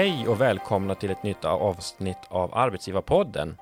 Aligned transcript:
Hej 0.00 0.28
och 0.28 0.40
välkomna 0.40 0.94
till 0.94 1.10
ett 1.10 1.22
nytt 1.22 1.44
avsnitt 1.44 2.18
av 2.28 2.54
Arbetsgivarpodden. 2.54 3.56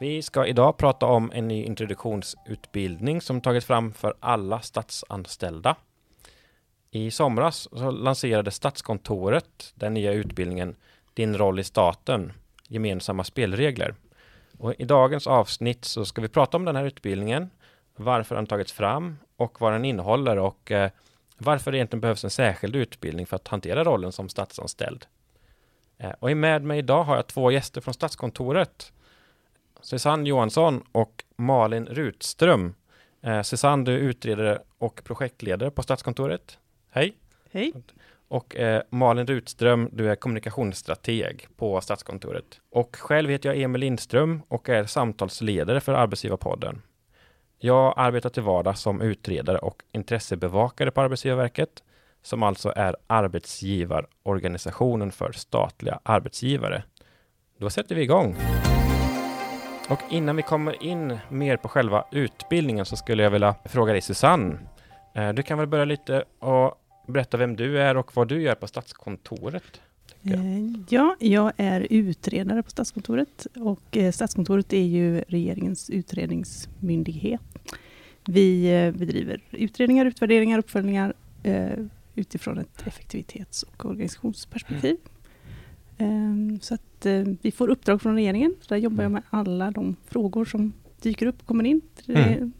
Vi 0.00 0.22
ska 0.22 0.46
idag 0.46 0.76
prata 0.76 1.06
om 1.06 1.32
en 1.34 1.48
ny 1.48 1.64
introduktionsutbildning 1.64 3.20
som 3.20 3.40
tagits 3.40 3.66
fram 3.66 3.92
för 3.92 4.14
alla 4.20 4.60
statsanställda. 4.60 5.76
I 6.90 7.10
somras 7.10 7.68
så 7.72 7.90
lanserade 7.90 8.50
Statskontoret 8.50 9.72
den 9.74 9.94
nya 9.94 10.12
utbildningen 10.12 10.76
Din 11.14 11.38
roll 11.38 11.58
i 11.58 11.64
staten, 11.64 12.32
gemensamma 12.68 13.24
spelregler. 13.24 13.94
Och 14.58 14.74
I 14.78 14.84
dagens 14.84 15.26
avsnitt 15.26 15.84
så 15.84 16.04
ska 16.04 16.20
vi 16.20 16.28
prata 16.28 16.56
om 16.56 16.64
den 16.64 16.76
här 16.76 16.84
utbildningen, 16.84 17.50
varför 17.96 18.34
den 18.34 18.46
tagits 18.46 18.72
fram 18.72 19.18
och 19.36 19.60
vad 19.60 19.72
den 19.72 19.84
innehåller 19.84 20.38
och 20.38 20.70
eh, 20.70 20.90
varför 21.36 21.72
det 21.72 21.78
egentligen 21.78 22.00
behövs 22.00 22.24
en 22.24 22.30
särskild 22.30 22.76
utbildning 22.76 23.26
för 23.26 23.36
att 23.36 23.48
hantera 23.48 23.84
rollen 23.84 24.12
som 24.12 24.28
statsanställd. 24.28 25.06
Eh, 25.98 26.12
och 26.18 26.36
med 26.36 26.62
mig 26.62 26.78
idag 26.78 27.04
har 27.04 27.16
jag 27.16 27.26
två 27.26 27.50
gäster 27.50 27.80
från 27.80 27.94
Statskontoret. 27.94 28.92
Susanne 29.80 30.28
Johansson 30.28 30.84
och 30.92 31.24
Malin 31.36 31.86
Rutström. 31.86 32.74
Eh, 33.22 33.42
Susanne, 33.42 33.84
du 33.84 33.94
är 33.94 33.98
utredare 33.98 34.58
och 34.78 35.00
projektledare 35.04 35.70
på 35.70 35.82
Statskontoret. 35.82 36.58
Hej! 36.90 37.16
Hej! 37.52 37.72
Och 38.28 38.56
eh, 38.56 38.82
Malin 38.90 39.26
Rutström, 39.26 39.88
du 39.92 40.10
är 40.10 40.16
kommunikationsstrateg 40.16 41.46
på 41.56 41.80
Statskontoret. 41.80 42.60
Och 42.70 42.96
själv 42.96 43.30
heter 43.30 43.48
jag 43.48 43.62
Emil 43.62 43.80
Lindström 43.80 44.42
och 44.48 44.68
är 44.68 44.84
samtalsledare 44.84 45.80
för 45.80 45.92
Arbetsgivarpodden. 45.92 46.82
Jag 47.58 47.94
arbetar 47.96 48.30
till 48.30 48.42
vardags 48.42 48.80
som 48.80 49.00
utredare 49.00 49.58
och 49.58 49.82
intressebevakare 49.92 50.90
på 50.90 51.00
Arbetsgivarverket, 51.00 51.82
som 52.28 52.42
alltså 52.42 52.72
är 52.76 52.96
arbetsgivarorganisationen 53.06 55.12
för 55.12 55.32
statliga 55.32 56.00
arbetsgivare. 56.02 56.82
Då 57.58 57.70
sätter 57.70 57.94
vi 57.94 58.02
igång. 58.02 58.36
Och 59.88 60.00
innan 60.10 60.36
vi 60.36 60.42
kommer 60.42 60.82
in 60.82 61.18
mer 61.28 61.56
på 61.56 61.68
själva 61.68 62.04
utbildningen 62.12 62.84
så 62.84 62.96
skulle 62.96 63.22
jag 63.22 63.30
vilja 63.30 63.54
fråga 63.64 63.92
dig 63.92 64.02
Susanne. 64.02 64.58
Eh, 65.14 65.32
du 65.32 65.42
kan 65.42 65.58
väl 65.58 65.66
börja 65.66 65.84
lite 65.84 66.24
och 66.38 66.74
berätta 67.06 67.36
vem 67.36 67.56
du 67.56 67.82
är 67.82 67.96
och 67.96 68.16
vad 68.16 68.28
du 68.28 68.42
gör 68.42 68.54
på 68.54 68.66
Statskontoret? 68.66 69.80
Jag. 70.22 70.38
Eh, 70.38 70.58
ja, 70.88 71.16
jag 71.18 71.52
är 71.56 71.86
utredare 71.90 72.62
på 72.62 72.70
Statskontoret 72.70 73.46
och 73.56 73.96
eh, 73.96 74.12
Statskontoret 74.12 74.72
är 74.72 74.84
ju 74.84 75.20
regeringens 75.20 75.90
utredningsmyndighet. 75.90 77.40
Vi 78.24 78.62
bedriver 78.98 79.40
utredningar, 79.50 80.06
utvärderingar, 80.06 80.58
uppföljningar 80.58 81.14
utifrån 82.18 82.58
ett 82.58 82.86
effektivitets 82.86 83.62
och 83.62 83.84
organisationsperspektiv. 83.84 84.96
Mm. 85.98 86.58
Så 86.60 86.74
att 86.74 87.06
vi 87.42 87.50
får 87.50 87.68
uppdrag 87.68 88.02
från 88.02 88.14
regeringen. 88.14 88.54
Där 88.68 88.76
jobbar 88.76 89.02
jag 89.02 89.12
med 89.12 89.22
alla 89.30 89.70
de 89.70 89.96
frågor 90.06 90.44
som 90.44 90.72
dyker 91.02 91.26
upp 91.26 91.40
och 91.40 91.46
kommer 91.46 91.64
in. 91.64 91.80
Mm. 92.08 92.52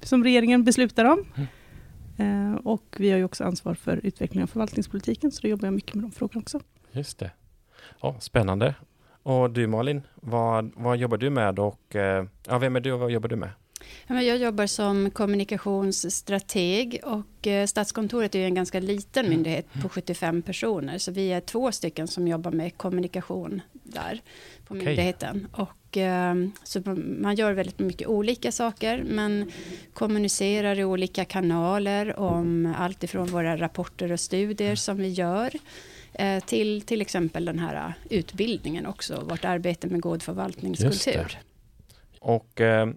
Som 0.00 0.24
regeringen 0.24 0.64
beslutar 0.64 1.04
om. 1.04 1.24
Mm. 1.34 1.46
Eh, 2.16 2.54
och 2.54 2.96
vi 2.98 3.10
har 3.10 3.18
ju 3.18 3.24
också 3.24 3.44
ansvar 3.44 3.74
för 3.74 4.00
utveckling 4.06 4.42
av 4.42 4.46
förvaltningspolitiken, 4.46 5.32
så 5.32 5.42
då 5.42 5.48
jobbar 5.48 5.66
jag 5.66 5.74
mycket 5.74 5.94
med 5.94 6.04
de 6.04 6.12
frågorna 6.12 6.40
också. 6.40 6.60
Just 6.92 7.18
det. 7.18 7.30
Ja, 8.00 8.16
spännande. 8.20 8.74
Och 9.22 9.50
du 9.50 9.66
Malin, 9.66 10.02
vad, 10.14 10.72
vad 10.76 10.96
jobbar 10.96 11.16
du 11.16 11.30
med 11.30 11.58
och 11.58 11.96
eh, 11.96 12.26
ja, 12.48 12.58
vem 12.58 12.76
är 12.76 12.80
du 12.80 12.92
och 12.92 13.00
vad 13.00 13.10
jobbar 13.10 13.28
du 13.28 13.36
med? 13.36 13.50
Jag 14.06 14.36
jobbar 14.36 14.66
som 14.66 15.10
kommunikationsstrateg 15.10 17.00
och 17.04 17.46
eh, 17.46 17.66
Statskontoret 17.66 18.34
är 18.34 18.44
en 18.44 18.54
ganska 18.54 18.80
liten 18.80 19.28
myndighet 19.28 19.66
på 19.82 19.88
75 19.88 20.42
personer, 20.42 20.98
så 20.98 21.12
vi 21.12 21.32
är 21.32 21.40
två 21.40 21.72
stycken 21.72 22.08
som 22.08 22.28
jobbar 22.28 22.50
med 22.50 22.76
kommunikation 22.76 23.62
där 23.72 24.20
på 24.66 24.74
okay. 24.74 24.86
myndigheten. 24.86 25.48
Och, 25.52 25.96
ehm, 25.96 26.52
så 26.64 26.80
man 27.20 27.34
gör 27.34 27.52
väldigt 27.52 27.78
mycket 27.78 28.08
olika 28.08 28.52
saker, 28.52 29.02
men 29.06 29.52
kommunicerar 29.92 30.78
i 30.78 30.84
olika 30.84 31.24
kanaler 31.24 32.18
om 32.18 32.74
allt 32.78 33.04
ifrån 33.04 33.26
våra 33.26 33.56
rapporter 33.56 34.12
och 34.12 34.20
studier 34.20 34.74
som 34.74 34.96
vi 34.96 35.08
gör 35.08 35.52
eh, 36.12 36.44
till 36.44 36.82
till 36.82 37.00
exempel 37.00 37.44
den 37.44 37.58
här 37.58 37.94
utbildningen 38.10 38.86
också, 38.86 39.24
vårt 39.28 39.44
arbete 39.44 39.86
med 39.86 40.00
god 40.00 40.22
förvaltningskultur. 40.22 41.38
Och 42.20 42.60
eh, 42.60 42.88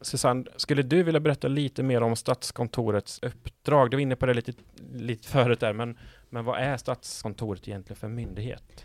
Susanne, 0.00 0.44
skulle 0.56 0.82
du 0.82 1.02
vilja 1.02 1.20
berätta 1.20 1.48
lite 1.48 1.82
mer 1.82 2.00
om 2.00 2.16
Statskontorets 2.16 3.18
uppdrag? 3.22 3.90
Du 3.90 3.96
var 3.96 4.02
inne 4.02 4.16
på 4.16 4.26
det 4.26 4.34
lite, 4.34 4.52
lite 4.92 5.28
förut 5.28 5.60
där, 5.60 5.72
men, 5.72 5.98
men 6.30 6.44
vad 6.44 6.58
är 6.58 6.76
Statskontoret 6.76 7.68
egentligen 7.68 7.96
för 7.96 8.08
myndighet? 8.08 8.84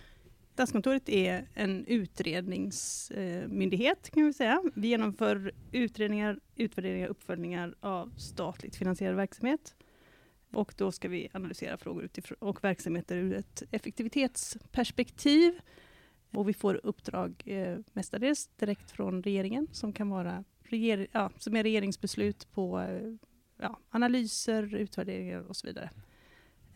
Statskontoret 0.53 1.09
är 1.09 1.47
en 1.53 1.85
utredningsmyndighet 1.85 4.09
kan 4.09 4.25
vi 4.25 4.33
säga. 4.33 4.63
Vi 4.75 4.87
genomför 4.87 5.51
utredningar, 5.71 6.39
utvärderingar, 6.55 7.07
uppföljningar 7.07 7.75
av 7.79 8.13
statligt 8.17 8.75
finansierad 8.75 9.15
verksamhet. 9.15 9.75
Och 10.53 10.73
då 10.77 10.91
ska 10.91 11.07
vi 11.07 11.29
analysera 11.33 11.77
frågor 11.77 12.03
utifrån, 12.03 12.37
och 12.39 12.63
verksamheter 12.63 13.17
ur 13.17 13.33
ett 13.33 13.63
effektivitetsperspektiv. 13.71 15.59
Och 16.31 16.49
vi 16.49 16.53
får 16.53 16.79
uppdrag 16.83 17.43
eh, 17.45 17.77
mestadels 17.93 18.47
direkt 18.47 18.91
från 18.91 19.23
regeringen 19.23 19.67
som 19.71 19.93
kan 19.93 20.09
vara 20.09 20.43
reger, 20.69 21.07
ja, 21.11 21.31
som 21.37 21.55
är 21.55 21.63
regeringsbeslut 21.63 22.51
på 22.51 22.79
eh, 22.79 23.13
ja, 23.57 23.79
analyser, 23.89 24.75
utvärderingar 24.75 25.39
och 25.39 25.55
så 25.55 25.67
vidare. 25.67 25.89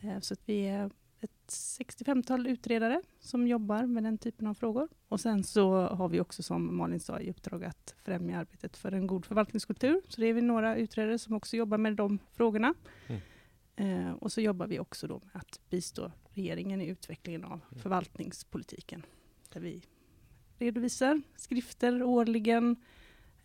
Eh, 0.01 0.19
så 0.19 0.33
att 0.33 0.41
vi 0.45 0.67
är 0.67 0.91
ett 1.19 1.47
65-tal 1.49 2.47
utredare 2.47 3.01
som 3.19 3.47
jobbar 3.47 3.85
med 3.85 4.03
den 4.03 4.17
typen 4.17 4.47
av 4.47 4.53
frågor. 4.53 4.89
Och 5.07 5.19
sen 5.19 5.43
så 5.43 5.81
har 5.81 6.09
vi 6.09 6.19
också, 6.19 6.43
som 6.43 6.77
Malin 6.77 6.99
sa, 6.99 7.19
i 7.19 7.29
uppdrag 7.29 7.63
att 7.63 7.95
främja 8.03 8.37
arbetet 8.37 8.77
för 8.77 8.91
en 8.91 9.07
god 9.07 9.25
förvaltningskultur. 9.25 10.01
Så 10.07 10.21
det 10.21 10.27
är 10.27 10.33
vi 10.33 10.41
några 10.41 10.75
utredare 10.75 11.19
som 11.19 11.33
också 11.33 11.57
jobbar 11.57 11.77
med 11.77 11.95
de 11.95 12.19
frågorna. 12.31 12.73
Mm. 13.07 13.21
Eh, 13.75 14.11
och 14.11 14.31
så 14.31 14.41
jobbar 14.41 14.67
vi 14.67 14.79
också 14.79 15.07
då 15.07 15.19
med 15.19 15.35
att 15.35 15.59
bistå 15.69 16.11
regeringen 16.29 16.81
i 16.81 16.87
utvecklingen 16.87 17.43
av 17.43 17.61
mm. 17.71 17.81
förvaltningspolitiken. 17.81 19.05
Där 19.53 19.59
vi 19.59 19.83
redovisar 20.57 21.21
skrifter 21.35 22.03
årligen, 22.03 22.75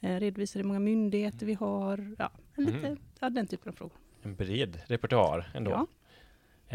eh, 0.05 0.21
redovisar 0.21 0.61
hur 0.61 0.67
många 0.67 0.81
myndigheter 0.81 1.47
vi 1.47 1.55
har, 1.55 2.15
ja, 2.19 2.31
lite, 2.57 2.87
mm. 2.87 2.99
ja, 3.21 3.31
den 3.31 3.47
typen 3.47 3.69
av 3.69 3.77
frågor. 3.77 3.97
En 4.23 4.35
bred 4.35 4.81
repertoar 4.87 5.51
ändå. 5.55 5.71
Ja. 5.71 5.87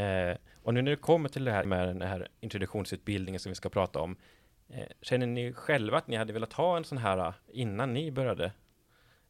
Eh, 0.04 0.38
och 0.64 0.74
nu 0.74 0.82
när 0.82 0.92
det 0.92 0.98
kommer 0.98 1.30
till 1.30 1.44
det 1.44 1.52
här 1.52 1.64
med 1.64 1.88
den 1.88 2.02
här 2.02 2.28
introduktionsutbildningen 2.40 3.40
som 3.40 3.50
vi 3.50 3.56
ska 3.56 3.70
prata 3.70 4.00
om, 4.00 4.16
eh, 4.70 4.88
känner 5.02 5.28
ni 5.28 5.54
själva 5.54 5.98
att 5.98 6.08
ni 6.08 6.16
hade 6.16 6.34
velat 6.34 6.54
ha 6.54 6.78
en 6.78 6.84
sån 6.84 6.98
här 6.98 7.18
eh, 7.18 7.34
innan 7.48 7.94
ni 7.94 8.12
började 8.12 8.52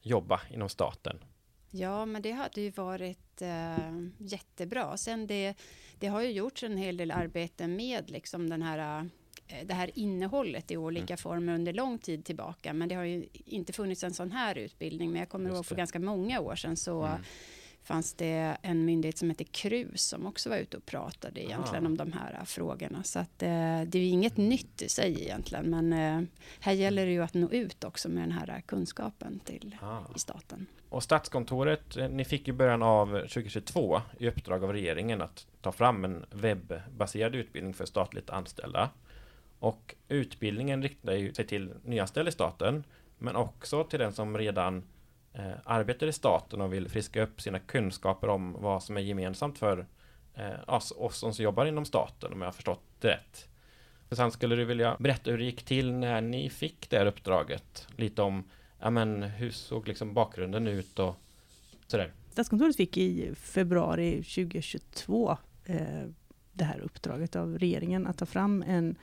jobba 0.01 0.41
inom 0.49 0.69
staten? 0.69 1.23
Ja, 1.71 2.05
men 2.05 2.21
det 2.21 2.31
hade 2.31 2.61
ju 2.61 2.69
varit 2.69 3.41
eh, 3.41 4.07
jättebra. 4.17 4.97
Sen 4.97 5.27
det, 5.27 5.55
det 5.99 6.07
har 6.07 6.21
ju 6.21 6.31
gjorts 6.31 6.63
en 6.63 6.77
hel 6.77 6.97
del 6.97 7.11
arbete 7.11 7.67
med 7.67 8.09
liksom 8.09 8.49
den 8.49 8.61
här 8.61 8.99
eh, 8.99 9.05
det 9.65 9.73
här 9.73 9.91
innehållet 9.95 10.71
i 10.71 10.77
olika 10.77 11.13
mm. 11.13 11.17
former 11.17 11.53
under 11.53 11.73
lång 11.73 11.97
tid 11.97 12.25
tillbaka. 12.25 12.73
Men 12.73 12.89
det 12.89 12.95
har 12.95 13.03
ju 13.03 13.27
inte 13.33 13.73
funnits 13.73 14.03
en 14.03 14.13
sån 14.13 14.31
här 14.31 14.57
utbildning. 14.57 15.11
Men 15.11 15.19
jag 15.19 15.29
kommer 15.29 15.49
ihåg 15.49 15.65
för 15.65 15.75
ganska 15.75 15.99
många 15.99 16.39
år 16.39 16.55
sedan 16.55 16.77
så 16.77 17.03
mm 17.03 17.21
fanns 17.89 18.13
det 18.13 18.57
en 18.61 18.85
myndighet 18.85 19.17
som 19.17 19.29
heter 19.29 19.45
KRUS 19.45 20.01
som 20.01 20.25
också 20.25 20.49
var 20.49 20.57
ute 20.57 20.77
och 20.77 20.85
pratade 20.85 21.43
egentligen 21.43 21.85
ah. 21.85 21.87
om 21.87 21.97
de 21.97 22.11
här 22.11 22.45
frågorna. 22.45 23.03
Så 23.03 23.19
att, 23.19 23.43
eh, 23.43 23.81
det 23.87 23.95
är 23.95 24.01
ju 24.01 24.05
inget 24.05 24.37
nytt 24.37 24.81
i 24.81 24.89
sig 24.89 25.21
egentligen, 25.21 25.69
men 25.69 25.93
eh, 25.93 26.29
här 26.59 26.73
gäller 26.73 27.05
det 27.05 27.11
ju 27.11 27.23
att 27.23 27.33
nå 27.33 27.49
ut 27.51 27.83
också 27.83 28.09
med 28.09 28.23
den 28.23 28.31
här 28.31 28.61
kunskapen 28.65 29.39
till 29.39 29.75
ah. 29.81 29.99
i 30.15 30.19
staten. 30.19 30.65
Och 30.89 31.03
Statskontoret, 31.03 31.97
eh, 31.97 32.09
ni 32.09 32.25
fick 32.25 32.47
i 32.47 32.53
början 32.53 32.83
av 32.83 33.07
2022 33.07 34.01
i 34.19 34.27
uppdrag 34.27 34.63
av 34.63 34.73
regeringen 34.73 35.21
att 35.21 35.47
ta 35.61 35.71
fram 35.71 36.05
en 36.05 36.25
webbaserad 36.31 37.35
utbildning 37.35 37.73
för 37.73 37.85
statligt 37.85 38.29
anställda. 38.29 38.89
Och 39.59 39.95
utbildningen 40.07 40.83
riktar 40.83 41.33
sig 41.33 41.47
till 41.47 41.73
nyanställda 41.83 42.29
i 42.29 42.31
staten, 42.31 42.83
men 43.17 43.35
också 43.35 43.83
till 43.83 43.99
den 43.99 44.13
som 44.13 44.37
redan 44.37 44.83
eh, 45.33 45.51
arbetar 45.63 46.07
i 46.07 46.13
staten 46.13 46.61
och 46.61 46.73
vill 46.73 46.89
friska 46.89 47.23
upp 47.23 47.41
sina 47.41 47.59
kunskaper 47.59 48.27
om 48.27 48.53
vad 48.59 48.83
som 48.83 48.97
är 48.97 49.01
gemensamt 49.01 49.57
för 49.57 49.85
eh, 50.33 50.59
oss, 50.67 50.93
oss 50.97 51.17
som 51.17 51.31
jobbar 51.31 51.65
inom 51.65 51.85
staten, 51.85 52.33
om 52.33 52.41
jag 52.41 52.47
har 52.47 52.53
förstått 52.53 52.83
det 52.99 53.07
rätt. 53.07 53.49
Sen 54.11 54.31
skulle 54.31 54.55
du 54.55 54.65
vilja 54.65 54.97
berätta 54.99 55.31
hur 55.31 55.37
det 55.37 55.43
gick 55.43 55.63
till 55.63 55.93
när 55.93 56.21
ni 56.21 56.49
fick 56.49 56.89
det 56.89 56.97
här 56.97 57.05
uppdraget? 57.05 57.87
Lite 57.95 58.21
om, 58.21 58.43
ja 58.79 58.89
men 58.89 59.23
hur 59.23 59.51
såg 59.51 59.87
liksom 59.87 60.13
bakgrunden 60.13 60.67
ut 60.67 60.99
och 60.99 61.15
sådär? 61.87 62.13
Statskontoret 62.31 62.75
fick 62.75 62.97
i 62.97 63.35
februari 63.35 64.15
2022 64.15 65.37
eh, 65.65 65.77
det 66.53 66.63
här 66.63 66.79
uppdraget 66.79 67.35
av 67.35 67.59
regeringen 67.59 68.07
att 68.07 68.17
ta 68.17 68.25
fram 68.25 68.63
en 68.67 68.89
eh, 68.89 68.95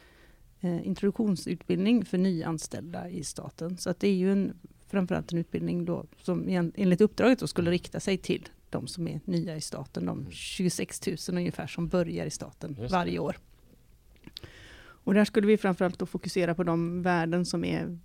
introduktionsutbildning 0.61 2.05
för 2.05 2.19
nyanställda 2.19 3.08
i 3.08 3.25
staten. 3.25 3.79
Så 3.79 3.91
att 3.91 4.00
det 4.00 4.08
är 4.08 4.14
ju 4.14 4.32
en 4.32 4.55
framförallt 4.87 5.32
en 5.32 5.38
utbildning 5.38 5.85
då, 5.85 6.06
som 6.23 6.49
enligt 6.76 7.00
uppdraget 7.00 7.38
då 7.38 7.47
skulle 7.47 7.70
rikta 7.70 8.00
sig 8.00 8.19
till 8.19 8.49
de 8.70 8.87
som 8.87 9.08
är 9.08 9.20
nya 9.25 9.56
i 9.56 9.61
staten, 9.61 10.06
de 10.06 10.26
26 10.31 11.06
mm. 11.06 11.19
000 11.29 11.38
ungefär 11.38 11.67
som 11.67 11.88
börjar 11.88 12.26
i 12.26 12.31
staten 12.31 12.76
varje 12.91 13.19
år. 13.19 13.37
Och 15.06 15.14
där 15.14 15.25
skulle 15.25 15.47
vi 15.47 15.56
framförallt 15.56 15.99
då 15.99 16.06
fokusera 16.06 16.55
på 16.55 16.64
de 16.64 17.03
värden 17.03 17.47
som, 17.47 17.64
är, 17.64 17.99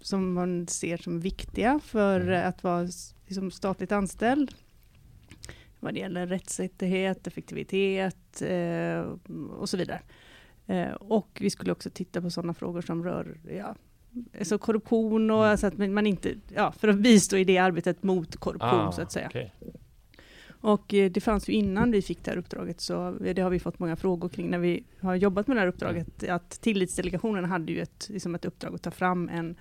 som 0.00 0.32
man 0.32 0.66
ser 0.66 0.96
som 0.96 1.20
viktiga 1.20 1.80
för 1.84 2.20
Mm. 2.20 2.48
att 2.48 2.62
vara 2.62 2.88
liksom 3.26 3.50
statligt 3.50 3.92
anställd. 3.92 4.54
Vad 5.80 5.94
det 5.94 6.00
gäller 6.00 6.26
rättssäkerhet, 6.26 7.26
effektivitet 7.26 8.42
eh, 8.42 9.00
och 9.50 9.68
så 9.68 9.76
vidare. 9.76 10.00
Eh, 10.68 10.92
och 10.92 11.38
vi 11.40 11.50
skulle 11.50 11.72
också 11.72 11.90
titta 11.90 12.22
på 12.22 12.30
sådana 12.30 12.54
frågor 12.54 12.80
som 12.80 13.04
rör 13.04 13.38
ja, 13.56 13.74
alltså 14.38 14.58
korruption 14.58 15.30
och 15.30 15.36
Mm. 15.38 15.50
alltså 15.50 15.66
att 15.66 15.78
man 15.78 16.06
inte, 16.06 16.34
ja, 16.54 16.72
för 16.72 16.88
att 16.88 16.98
bistå 16.98 17.36
i 17.36 17.44
det 17.44 17.58
arbetet 17.58 18.02
mot 18.02 18.36
korruption 18.36 18.80
Ah, 18.80 18.92
så 18.92 19.02
att 19.02 19.12
säga. 19.12 19.26
okej. 19.26 19.54
Och 20.60 20.94
eh, 20.94 21.10
det 21.10 21.20
fanns 21.20 21.48
ju 21.48 21.52
innan 21.52 21.90
vi 21.90 22.02
fick 22.02 22.24
det 22.24 22.30
här 22.30 22.38
uppdraget, 22.38 22.80
så 22.80 23.10
det 23.34 23.42
har 23.42 23.50
vi 23.50 23.58
fått 23.58 23.78
många 23.78 23.96
frågor 23.96 24.28
kring 24.28 24.50
när 24.50 24.58
vi 24.58 24.84
har 25.00 25.14
jobbat 25.14 25.46
med 25.46 25.56
det 25.56 25.60
här 25.60 25.66
uppdraget, 25.68 26.28
att 26.28 26.50
tillitsdelegationen 26.50 27.44
hade 27.44 27.72
ju 27.72 27.80
ett, 27.80 28.06
liksom 28.10 28.34
ett 28.34 28.44
uppdrag 28.44 28.74
att 28.74 28.82
ta 28.82 28.90
fram 28.90 29.28
en 29.28 29.56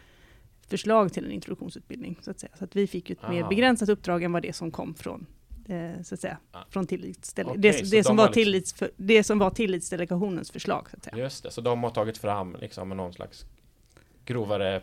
förslag 0.68 1.13
till 1.13 1.25
en 1.25 1.31
introduktionsutbildning, 1.31 2.18
så 2.21 2.31
att 2.31 2.39
säga. 2.39 2.51
Så 2.57 2.63
att 2.63 2.75
vi 2.75 2.88
fick 2.88 3.10
ett 3.10 3.30
mer 3.30 3.44
Ah. 3.44 3.48
begränsat 3.50 3.89
uppdrag 3.89 4.24
än 4.24 4.31
vad 4.31 4.42
det 4.42 4.53
som 4.56 4.71
kom 4.71 4.94
från, 4.94 5.25
eh, 5.68 6.02
så 6.04 6.14
att 6.14 6.19
säga, 6.22 6.38
Ah. 6.52 6.64
från 6.69 6.88
tillitsdele- 6.88 7.50
Okej, 7.50 7.62
det, 7.62 7.72
det, 7.92 7.98
de 7.98 8.04
som 8.04 8.18
var 8.18 8.24
liksom- 8.25 8.34
tillits 8.34 8.74
för, 8.74 8.92
det 8.98 9.24
som 9.24 9.40
var 9.40 9.50
tillitsdelegationens 9.50 10.52
förslag, 10.52 10.90
så 10.90 10.98
att 10.98 11.04
säga. 11.04 11.18
Just 11.18 11.44
det, 11.44 11.52
så 11.52 11.62
de 11.62 11.84
har 11.84 11.90
tagit 11.92 12.18
fram 12.18 12.56
liksom 12.60 12.90
någon 12.90 13.14
slags 13.14 13.46
grovare 14.25 14.81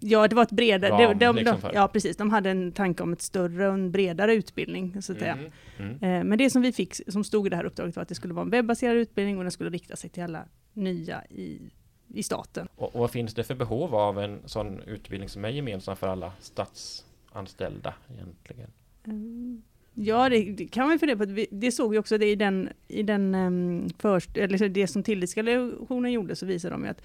Ja, 0.00 0.28
det 0.28 0.34
var 0.36 0.42
ett 0.42 0.50
bredare, 0.52 0.90
Ram, 0.92 1.18
de, 1.18 1.26
de, 1.26 1.36
liksom, 1.36 1.70
ja 1.74 1.88
precis, 1.88 2.16
de 2.16 2.30
hade 2.30 2.50
en 2.50 2.72
tanke 2.72 3.02
om 3.02 3.12
ett 3.12 3.22
större 3.22 3.68
och 3.68 3.74
en 3.74 3.90
bredare 3.92 4.34
utbildning, 4.34 5.02
så 5.02 5.12
att 5.12 5.18
säga. 5.18 5.32
Mm, 5.32 5.50
mm. 5.78 5.90
Eh, 6.02 6.24
Men 6.24 6.38
det 6.38 6.50
som 6.50 6.62
vi 6.62 6.72
fick, 6.72 6.94
som 7.12 7.24
stod 7.24 7.46
i 7.46 7.50
det 7.50 7.56
här 7.56 7.64
uppdraget 7.64 7.96
var 7.96 8.02
att 8.02 8.08
det 8.08 8.14
skulle 8.14 8.34
vara 8.34 8.44
en 8.44 8.50
webbaserad 8.50 8.96
utbildning 8.96 9.38
och 9.38 9.44
den 9.44 9.50
skulle 9.50 9.70
rikta 9.70 9.96
sig 9.96 10.10
till 10.10 10.22
alla 10.22 10.44
nya 10.72 11.24
i, 11.24 11.70
i 12.14 12.22
staten. 12.22 12.68
Och, 12.76 12.94
och 12.94 13.00
vad 13.00 13.10
finns 13.10 13.34
det 13.34 13.44
för 13.44 13.54
behov 13.54 13.94
av 13.94 14.18
en 14.18 14.40
sån 14.48 14.82
utbildning 14.82 15.28
som 15.28 15.44
är 15.44 15.48
gemensam 15.48 15.96
för 15.96 16.06
alla 16.08 16.32
statsanställda 16.40 17.94
egentligen? 18.12 18.70
Mm. 19.06 19.62
Ja, 19.94 20.28
det, 20.28 20.52
det 20.52 20.66
kan 20.66 20.88
man 20.88 20.98
fundera 20.98 21.18
på. 21.18 21.24
Vi- 21.24 21.46
Det 21.50 21.72
såg 21.72 21.90
vi 21.90 21.98
också 21.98 22.18
det 22.18 22.26
i 22.30 22.34
den, 22.36 22.68
i 22.88 23.02
den 23.02 23.34
um, 23.34 23.88
först, 23.98 24.36
eller 24.36 24.68
det 24.68 24.86
som 24.86 25.02
tillitsdelegationen 25.02 26.12
gjorde, 26.12 26.36
så 26.36 26.46
visade 26.46 26.74
de 26.74 26.84
ju 26.84 26.90
att 26.90 27.02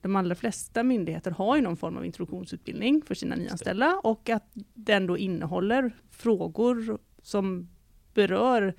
de 0.00 0.16
allra 0.16 0.34
flesta 0.34 0.82
myndigheter 0.82 1.30
har 1.30 1.56
ju 1.56 1.62
någon 1.62 1.76
form 1.76 1.96
av 1.96 2.06
introduktionsutbildning 2.06 3.02
för 3.06 3.14
sina 3.14 3.36
nyanställda 3.36 4.00
och 4.04 4.30
att 4.30 4.50
den 4.74 5.06
då 5.06 5.18
innehåller 5.18 5.92
frågor 6.10 6.98
som 7.22 7.68
berör 8.14 8.74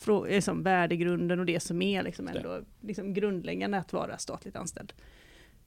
frå- 0.00 0.26
eh, 0.28 0.40
som 0.40 0.62
värdegrunden 0.62 1.40
och 1.40 1.46
det 1.46 1.60
som 1.60 1.82
är 1.82 2.02
liksom 2.02 2.28
ändå 2.28 2.60
liksom 2.80 3.14
grundläggande 3.14 3.78
att 3.78 3.92
vara 3.92 4.18
statligt 4.18 4.56
anställd. 4.56 4.92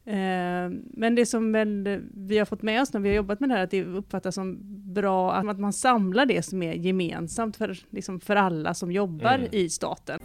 Eh, 0.07 0.69
Men 0.94 1.16
det 1.16 1.25
som 1.25 1.52
väl 1.52 2.02
vi 2.13 2.38
har 2.38 2.46
fått 2.46 2.62
med 2.62 2.81
oss 2.81 2.94
när 2.94 3.02
vi 3.02 3.10
har 3.10 3.16
jobbat 3.16 3.40
med 3.40 3.50
det 3.50 3.56
här, 3.56 3.63
att 3.63 3.72
det 3.72 3.84
uppfattas 3.86 4.36
som 4.36 4.57
bra 4.94 5.34
att 5.34 5.50
att 5.50 5.60
man 5.60 5.74
samlar 5.74 6.25
det 6.25 6.42
som 6.42 6.63
är 6.63 6.74
gemensamt 6.74 7.57
för, 7.57 7.78
liksom 7.90 8.19
för 8.19 8.36
alla 8.36 8.74
som 8.74 8.92
jobbar 8.92 9.36
Mm. 9.36 9.48
i 9.52 9.69
staten. 9.69 10.19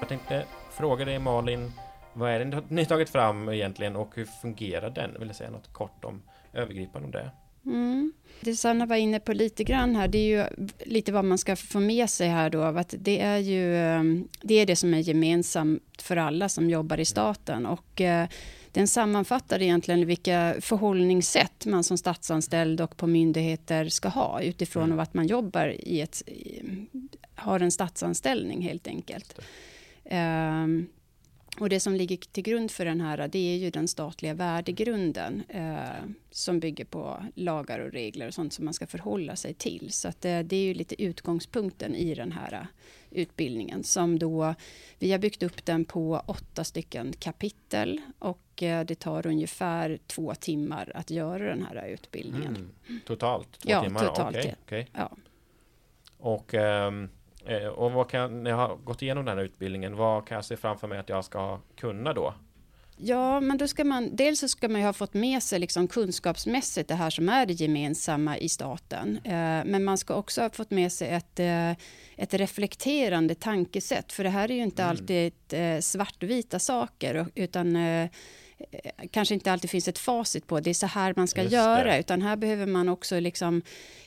Jag 0.00 0.08
tänkte 0.08 0.44
fråga 0.70 1.04
dig 1.04 1.18
Malin, 1.18 1.72
vad 2.12 2.30
är 2.30 2.44
det 2.44 2.62
ni 2.68 2.82
har 2.82 2.88
tagit 2.88 3.10
fram 3.10 3.48
egentligen 3.48 3.96
och 3.96 4.12
hur 4.16 4.24
fungerar 4.24 4.90
den? 4.90 5.10
Vill 5.18 5.28
du 5.28 5.34
säga 5.34 5.50
något 5.50 5.72
kort 5.72 6.04
om 6.04 6.22
övergripande 6.52 7.06
om 7.06 7.12
det? 7.12 7.30
Mm. 7.66 8.12
Det 8.40 8.56
Sanna 8.56 8.86
var 8.86 8.96
inne 8.96 9.20
på 9.20 9.32
lite 9.32 9.64
grann 9.64 9.96
här, 9.96 10.08
det 10.08 10.18
är 10.18 10.38
ju 10.38 10.66
lite 10.86 11.12
vad 11.12 11.24
man 11.24 11.38
ska 11.38 11.56
få 11.56 11.80
med 11.80 12.10
sig 12.10 12.28
här 12.28 12.50
då, 12.50 12.62
att 12.62 12.94
det 12.98 13.20
är 13.20 13.38
ju 13.38 13.76
eh, 13.76 14.02
det, 14.42 14.54
är 14.54 14.66
det 14.66 14.76
som 14.76 14.94
är 14.94 14.98
gemensamt 14.98 16.02
för 16.02 16.16
alla 16.16 16.48
som 16.48 16.70
jobbar 16.70 17.00
i 17.00 17.04
staten 17.04 17.66
och 17.66 18.00
eh, 18.00 18.28
den 18.72 18.88
sammanfattar 18.88 19.62
egentligen 19.62 20.06
vilka 20.06 20.54
förhållningssätt 20.60 21.66
man 21.66 21.84
som 21.84 21.98
statsanställd 21.98 22.80
och 22.80 22.96
på 22.96 23.06
myndigheter 23.06 23.88
ska 23.88 24.08
ha 24.08 24.42
utifrån 24.42 24.84
Mm. 24.84 24.98
att 24.98 25.14
man 25.14 25.26
jobbar 25.26 25.74
i 25.78 26.00
ett, 26.00 26.22
har 27.34 27.60
en 27.60 27.70
statsanställning 27.70 28.62
helt 28.62 28.86
enkelt. 28.86 29.40
Ehm, 30.04 30.86
och 31.60 31.68
det 31.68 31.80
som 31.80 31.94
ligger 31.94 32.16
till 32.16 32.42
grund 32.42 32.70
för 32.70 32.84
den 32.84 33.00
här, 33.00 33.28
det 33.28 33.38
är 33.54 33.56
ju 33.56 33.70
den 33.70 33.88
statliga 33.88 34.34
värdegrunden 34.34 35.42
eh, 35.48 36.04
som 36.30 36.60
bygger 36.60 36.84
på 36.84 37.24
lagar 37.34 37.78
och 37.78 37.92
regler 37.92 38.26
och 38.26 38.34
sånt 38.34 38.52
som 38.52 38.64
man 38.64 38.74
ska 38.74 38.86
förhålla 38.86 39.36
sig 39.36 39.54
till. 39.54 39.92
Så 39.92 40.08
att, 40.08 40.24
eh, 40.24 40.38
det 40.40 40.56
är 40.56 40.64
ju 40.64 40.74
lite 40.74 41.02
utgångspunkten 41.02 41.94
i 41.94 42.14
den 42.14 42.32
här 42.32 42.52
eh, 42.52 42.66
utbildningen 43.10 43.84
som 43.84 44.18
då, 44.18 44.54
vi 44.98 45.12
har 45.12 45.18
byggt 45.18 45.42
upp 45.42 45.64
den 45.64 45.84
på 45.84 46.22
åtta 46.26 46.64
stycken 46.64 47.12
kapitel 47.12 48.00
och 48.18 48.62
eh, 48.62 48.84
det 48.84 48.94
tar 48.94 49.26
ungefär 49.26 49.98
två 50.06 50.34
timmar 50.34 50.92
att 50.94 51.10
göra 51.10 51.44
den 51.44 51.66
här 51.66 51.86
utbildningen. 51.86 52.56
Mm. 52.56 53.00
Totalt? 53.06 53.52
Två 53.58 53.70
Ja, 53.70 53.82
timmar? 53.82 54.06
totalt, 54.06 54.36
ja. 54.44 54.50
okej. 54.64 54.88
Ja. 54.92 55.10
Och, 56.18 56.54
ehm, 56.54 57.08
eh, 57.46 57.66
och 57.66 57.92
vad 57.92 58.10
kan, 58.10 58.42
när 58.42 58.50
jag 58.50 58.56
har 58.56 58.76
gått 58.76 59.02
igenom 59.02 59.24
den 59.24 59.38
här 59.38 59.44
utbildningen, 59.44 59.96
vad 59.96 60.26
kan 60.26 60.34
jag 60.34 60.44
se 60.44 60.56
framför 60.56 60.88
mig 60.88 60.98
att 60.98 61.08
jag 61.08 61.24
ska 61.24 61.58
kunna 61.76 62.12
då? 62.12 62.34
Ja, 62.96 63.40
men 63.40 63.58
då 63.58 63.68
ska 63.68 63.84
man, 63.84 64.16
dels 64.16 64.40
så 64.40 64.48
ska 64.48 64.68
man 64.68 64.80
ju 64.80 64.86
ha 64.86 64.92
fått 64.92 65.14
med 65.14 65.42
sig 65.42 65.58
liksom 65.58 65.88
kunskapsmässigt 65.88 66.88
det 66.88 66.94
här 66.94 67.10
som 67.10 67.28
är 67.28 67.46
det 67.46 67.52
gemensamma 67.52 68.38
i 68.38 68.48
staten. 68.48 69.20
Eh, 69.24 69.32
men 69.64 69.84
man 69.84 69.98
ska 69.98 70.14
också 70.14 70.42
ha 70.42 70.50
fått 70.50 70.70
med 70.70 70.92
sig 70.92 71.08
ett, 71.08 71.40
eh, 71.40 71.70
ett 72.16 72.34
reflekterande 72.34 73.34
tankesätt. 73.34 74.12
För 74.12 74.24
det 74.24 74.30
här 74.30 74.50
är 74.50 74.54
ju 74.54 74.62
inte 74.62 74.82
Mm. 74.82 74.90
alltid 74.90 75.32
eh, 75.50 75.80
svartvita 75.80 76.58
saker, 76.58 77.26
utan 77.34 77.76
kanske 79.10 79.34
inte 79.34 79.52
alltid 79.52 79.70
finns 79.70 79.88
ett 79.88 79.98
facit 79.98 80.46
på 80.46 80.60
det 80.60 80.70
är 80.70 80.74
så 80.74 80.86
här 80.86 81.14
man 81.16 81.28
ska 81.28 81.42
Just 81.42 81.52
göra, 81.52 81.84
det. 81.92 81.98
utan 82.00 82.22
här 82.22 82.36
behöver 82.36 82.66
man 82.66 82.88
också 82.88 83.20
liksom 83.20 83.62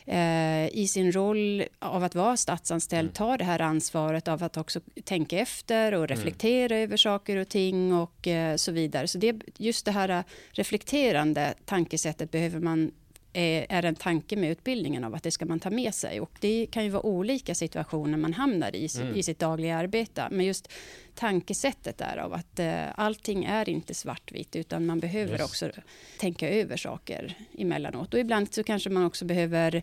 eh, 0.06 0.68
i 0.68 0.88
sin 0.90 1.12
roll 1.12 1.64
av 1.80 2.04
att 2.04 2.16
vara 2.16 2.38
statsanställd 2.38 3.08
Mm. 3.08 3.14
ta 3.14 3.38
det 3.38 3.44
här 3.44 3.62
ansvaret 3.62 4.28
av 4.28 4.44
att 4.44 4.58
också 4.58 4.80
tänka 5.04 5.38
efter 5.40 5.94
och 5.94 6.08
reflektera 6.08 6.78
över 6.78 6.98
saker 6.98 7.38
och 7.38 7.50
ting 7.50 7.94
och 7.94 8.28
eh, 8.28 8.56
så 8.56 8.72
vidare. 8.72 9.08
Så 9.08 9.18
det, 9.18 9.36
just 9.58 9.86
det 9.86 9.92
här 9.92 10.10
eh, 10.10 10.22
reflekterande 10.52 11.54
tankesättet 11.66 12.32
behöver 12.32 12.60
man 12.60 12.84
eh, 12.84 12.90
är 13.34 13.86
en 13.86 13.96
tanke 13.96 14.36
med 14.36 14.52
utbildningen 14.52 15.04
av 15.04 15.16
att 15.16 15.24
det 15.24 15.32
ska 15.32 15.46
man 15.46 15.60
ta 15.60 15.70
med 15.70 15.94
sig. 15.94 16.20
Och 16.22 16.32
det 16.40 16.68
kan 16.72 16.84
ju 16.84 16.90
vara 16.90 17.06
olika 17.06 17.56
situationer 17.56 18.18
man 18.18 18.34
hamnar 18.34 18.76
i, 18.76 18.88
Mm. 19.02 19.16
i 19.16 19.24
sitt 19.24 19.40
dagliga 19.40 19.78
arbete. 19.78 20.28
Men 20.32 20.46
just 20.46 20.72
tankesättet 21.16 22.02
är 22.02 22.18
av 22.18 22.34
att 22.34 22.60
eh, 22.60 22.84
allting 22.96 23.46
är 23.46 23.70
inte 23.70 23.94
svartvitt 23.94 24.56
utan 24.56 24.86
man 24.86 25.00
behöver 25.00 25.32
Just. 25.32 25.44
också 25.44 25.72
tänka 26.20 26.50
över 26.50 26.78
saker 26.78 27.38
emellanåt. 27.58 28.14
Och 28.14 28.20
ibland 28.20 28.54
så 28.54 28.64
kanske 28.64 28.90
man 28.90 29.06
också 29.06 29.26
behöver 29.26 29.82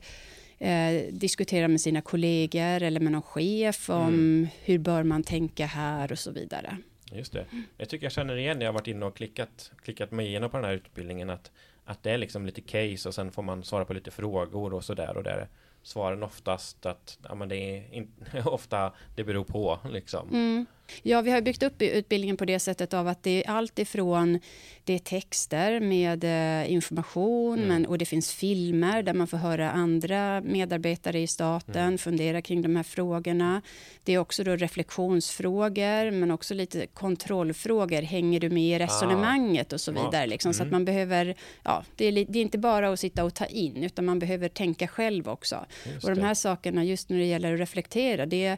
eh, 0.58 1.02
diskutera 1.10 1.68
med 1.68 1.80
sina 1.80 2.00
kollegor 2.00 2.82
eller 2.82 3.00
med 3.00 3.12
någon 3.12 3.22
chef 3.22 3.90
om 3.90 4.08
Mm. 4.08 4.48
hur 4.64 4.78
bör 4.78 5.02
man 5.02 5.22
tänka 5.22 5.66
här 5.66 6.12
och 6.12 6.18
så 6.18 6.30
vidare. 6.30 6.76
Just 7.12 7.32
det. 7.32 7.46
Jag 7.76 7.88
tycker 7.88 8.04
jag 8.06 8.12
känner 8.12 8.36
igen 8.36 8.58
när 8.58 8.66
jag 8.66 8.72
varit 8.72 8.86
inne 8.88 9.06
och 9.06 9.16
klickat, 9.16 9.72
klickat 9.82 10.10
mig 10.10 10.26
igenom 10.26 10.50
på 10.50 10.56
den 10.56 10.66
här 10.66 10.72
utbildningen 10.74 11.30
att, 11.30 11.50
att 11.84 12.02
det 12.02 12.10
är 12.10 12.18
liksom 12.18 12.46
lite 12.46 12.60
case 12.60 13.08
och 13.08 13.14
sen 13.14 13.32
får 13.32 13.42
man 13.42 13.64
svara 13.64 13.84
på 13.84 13.92
lite 13.92 14.10
frågor 14.10 14.74
och 14.74 14.84
sådär 14.84 15.16
och 15.16 15.22
där 15.22 15.38
är 15.38 15.48
svaren 15.82 16.22
oftast 16.22 16.86
att 16.86 17.18
ja, 17.22 17.34
men 17.34 17.48
det 17.48 17.56
är 17.56 17.94
in, 17.94 18.12
ofta 18.44 18.92
det 19.14 19.24
beror 19.24 19.44
på 19.44 19.78
liksom. 19.90 20.28
Mm. 20.28 20.66
Ja, 21.02 21.20
vi 21.20 21.30
har 21.30 21.40
byggt 21.40 21.62
upp 21.62 21.82
utbildningen 21.82 22.36
på 22.36 22.44
det 22.44 22.58
sättet 22.58 22.94
av 22.94 23.08
att 23.08 23.22
det 23.22 23.44
är 23.44 23.50
allt 23.50 23.78
ifrån 23.78 24.40
det 24.84 24.94
är 24.94 24.98
texter 24.98 25.80
med 25.80 26.24
eh, 26.24 26.72
information 26.72 27.58
Mm. 27.58 27.68
men, 27.68 27.86
och 27.86 27.98
det 27.98 28.04
finns 28.04 28.32
filmer 28.34 29.02
där 29.02 29.14
man 29.14 29.26
får 29.26 29.36
höra 29.36 29.70
andra 29.70 30.40
medarbetare 30.40 31.20
i 31.20 31.26
staten 31.26 31.82
Mm. 31.86 31.98
fundera 31.98 32.42
kring 32.42 32.62
de 32.62 32.76
här 32.76 32.82
frågorna. 32.82 33.62
Det 34.04 34.12
är 34.14 34.18
också 34.18 34.44
då 34.44 34.56
reflektionsfrågor 34.56 36.10
men 36.10 36.30
också 36.30 36.54
lite 36.54 36.86
kontrollfrågor. 36.86 38.02
Hänger 38.02 38.40
du 38.40 38.48
med 38.50 38.62
i 38.76 38.78
resonemanget 38.78 39.72
och 39.72 39.80
så 39.80 39.92
vidare. 39.92 40.26
Liksom, 40.26 40.54
Så 40.54 40.62
att 40.62 40.66
Mm. 40.68 40.74
man 40.76 40.84
behöver, 40.84 41.34
ja, 41.62 41.84
det 41.96 42.04
är, 42.06 42.12
det 42.12 42.38
är 42.38 42.42
inte 42.42 42.58
bara 42.58 42.92
att 42.92 43.00
sitta 43.00 43.24
och 43.24 43.34
ta 43.34 43.46
in 43.46 43.76
utan 43.84 44.04
man 44.04 44.18
behöver 44.18 44.48
tänka 44.48 44.88
själv 44.88 45.28
också. 45.28 45.66
Just 45.92 46.04
Och 46.04 46.10
de 46.10 46.20
det. 46.20 46.26
här 46.26 46.34
sakerna, 46.34 46.84
just 46.84 47.08
när 47.08 47.18
det 47.18 47.24
gäller 47.24 47.54
att 47.54 47.60
reflektera, 47.60 48.26
det, 48.26 48.56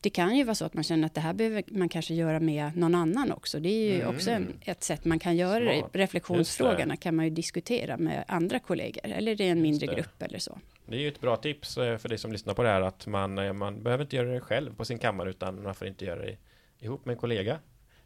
det 0.00 0.10
kan 0.10 0.36
ju 0.36 0.44
vara 0.44 0.54
så 0.54 0.64
att 0.64 0.74
man 0.74 0.84
känner 0.84 1.06
att 1.06 1.14
det 1.14 1.20
här 1.20 1.32
behöver 1.32 1.62
man 1.66 1.88
kanske 1.88 2.14
göra 2.14 2.40
med 2.40 2.76
någon 2.76 2.94
annan 2.94 3.32
också. 3.32 3.60
Det 3.60 3.68
är 3.68 3.94
ju 3.94 4.00
Mm. 4.02 4.14
också 4.16 4.30
en, 4.30 4.54
ett 4.60 4.84
sätt 4.84 5.04
man 5.04 5.18
kan 5.18 5.36
göra 5.36 5.64
det. 5.64 5.82
Reflektionsfrågorna 5.92 6.96
kan 6.96 7.16
man 7.16 7.24
ju 7.24 7.30
diskutera 7.30 7.96
med 7.96 8.24
andra 8.28 8.58
kollegor 8.58 9.06
eller 9.06 9.40
i 9.40 9.48
en 9.48 9.62
mindre 9.62 9.86
grupp 9.86 10.22
eller 10.22 10.38
så. 10.38 10.58
Det 10.86 10.96
är 10.96 11.00
ju 11.00 11.08
ett 11.08 11.20
bra 11.20 11.36
tips 11.36 11.78
eh, 11.78 11.98
för 11.98 12.08
dig 12.08 12.18
som 12.18 12.32
lyssnar 12.32 12.54
på 12.54 12.62
det 12.62 12.68
här 12.68 12.80
att 12.80 13.06
man, 13.06 13.38
eh, 13.38 13.52
man 13.52 13.82
behöver 13.82 14.04
inte 14.04 14.16
göra 14.16 14.28
det 14.28 14.40
själv 14.40 14.74
på 14.74 14.84
sin 14.84 14.98
kammare 14.98 15.30
utan 15.30 15.62
man 15.62 15.74
får 15.74 15.86
inte 15.88 16.04
göra 16.04 16.22
det 16.22 16.36
ihop 16.78 17.04
med 17.04 17.12
en 17.12 17.18
kollega 17.18 17.58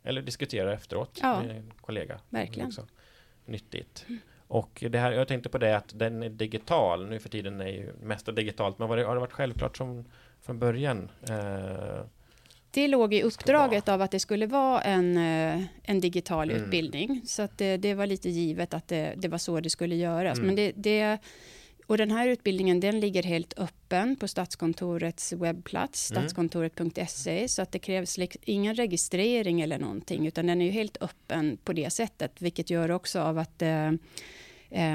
eller 0.02 0.22
diskutera 0.22 0.72
efteråt 0.74 1.18
Ja, 1.22 1.42
med 1.42 1.56
en 1.56 1.72
kollega. 1.80 2.20
verkligen. 2.28 2.68
Också 2.68 2.86
nyttigt. 3.44 4.06
Och 4.46 4.84
det 4.90 4.98
här, 4.98 5.12
jag 5.12 5.28
tänkte 5.28 5.48
på 5.48 5.58
det 5.58 5.76
att 5.76 5.98
den 5.98 6.22
är 6.22 6.28
digital. 6.28 7.08
Nu 7.08 7.18
för 7.18 7.28
tiden 7.28 7.60
är 7.60 7.66
ju 7.68 7.92
mesta 8.02 8.32
digitalt. 8.32 8.78
Men 8.78 8.88
var 8.88 8.96
det, 8.96 9.04
har 9.04 9.14
det 9.14 9.20
varit 9.20 9.32
självklart 9.32 9.76
som 9.76 10.04
från 10.42 10.58
början? 10.58 11.08
Eh, 11.28 12.04
Det 12.70 12.88
låg 12.88 13.14
i 13.14 13.22
uppdraget 13.22 13.88
av 13.88 14.02
att 14.02 14.10
det 14.10 14.20
skulle 14.20 14.46
vara 14.46 14.80
en, 14.80 15.16
eh, 15.16 15.62
en 15.82 16.00
digital 16.00 16.50
Mm. 16.50 16.62
utbildning. 16.64 17.22
Så 17.26 17.42
att 17.42 17.58
det, 17.58 17.76
det 17.76 17.94
var 17.94 18.06
lite 18.06 18.30
givet 18.30 18.74
att 18.74 18.88
det, 18.88 19.14
det 19.16 19.28
var 19.28 19.38
så 19.38 19.60
det 19.60 19.70
skulle 19.70 19.94
göras. 19.96 20.38
Mm. 20.38 20.46
Men 20.46 20.56
det, 20.56 20.72
det, 20.76 21.18
och 21.86 21.98
den 21.98 22.10
här 22.10 22.28
utbildningen 22.28 22.80
den 22.80 23.00
ligger 23.00 23.22
helt 23.22 23.58
öppen 23.58 24.16
på 24.16 24.28
Statskontorets 24.28 25.32
webbplats, 25.32 26.10
Mm. 26.10 26.22
statskontoret.se. 26.22 27.48
Så 27.48 27.62
att 27.62 27.72
det 27.72 27.78
krävs 27.78 28.18
lik- 28.18 28.36
ingen 28.44 28.74
registrering 28.74 29.60
eller 29.60 29.78
någonting, 29.78 30.26
utan 30.26 30.46
den 30.46 30.60
är 30.60 30.64
ju 30.64 30.70
helt 30.70 30.96
öppen 31.00 31.58
på 31.64 31.72
det 31.72 31.90
sättet. 31.90 32.42
Vilket 32.42 32.70
gör 32.70 32.90
också 32.90 33.20
av 33.20 33.38
att 33.38 33.62
eh, 33.62 33.68
Eh, 33.70 33.92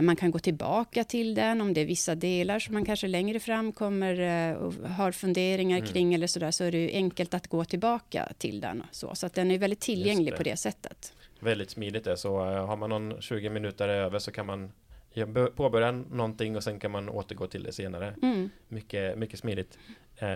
Man 0.01 0.15
kan 0.15 0.31
gå 0.31 0.39
tillbaka 0.39 1.03
till 1.03 1.35
den 1.35 1.61
om 1.61 1.73
det 1.73 1.81
är 1.81 1.85
vissa 1.85 2.15
delar 2.15 2.59
som 2.59 2.73
man 2.73 2.85
kanske 2.85 3.07
längre 3.07 3.39
fram 3.39 3.71
kommer 3.71 4.19
eh, 4.51 4.55
och 4.57 4.73
har 4.73 5.11
funderingar 5.11 5.77
Mm. 5.77 5.87
kring 5.89 6.13
eller 6.13 6.27
sådär 6.27 6.51
så 6.51 6.63
är 6.63 6.71
det 6.71 6.77
ju 6.77 6.91
enkelt 6.91 7.33
att 7.33 7.47
gå 7.47 7.65
tillbaka 7.65 8.33
till 8.37 8.59
den. 8.61 8.83
Så, 8.91 9.15
så 9.15 9.25
att 9.25 9.33
den 9.33 9.51
är 9.51 9.57
väldigt 9.57 9.79
tillgänglig 9.79 10.33
det. 10.33 10.37
på 10.37 10.43
det 10.43 10.57
sättet. 10.57 11.13
Väldigt 11.39 11.69
smidigt 11.69 12.03
det, 12.03 12.17
så 12.17 12.51
eh, 12.51 12.65
har 12.67 12.75
man 12.77 12.89
någon 12.89 13.21
20 13.21 13.49
minuter 13.49 13.89
över 13.89 14.19
så 14.19 14.31
kan 14.31 14.45
man 14.45 14.71
ja, 15.13 15.25
bö- 15.25 15.51
påbörja 15.51 15.91
någonting 15.91 16.55
och 16.55 16.63
sen 16.63 16.79
kan 16.79 16.91
man 16.91 17.09
återgå 17.09 17.47
till 17.47 17.63
det 17.63 17.71
senare. 17.71 18.15
Mm. 18.21 18.49
Mycket, 18.67 19.17
mycket 19.17 19.39
smidigt. 19.39 19.77
Eh, 20.17 20.33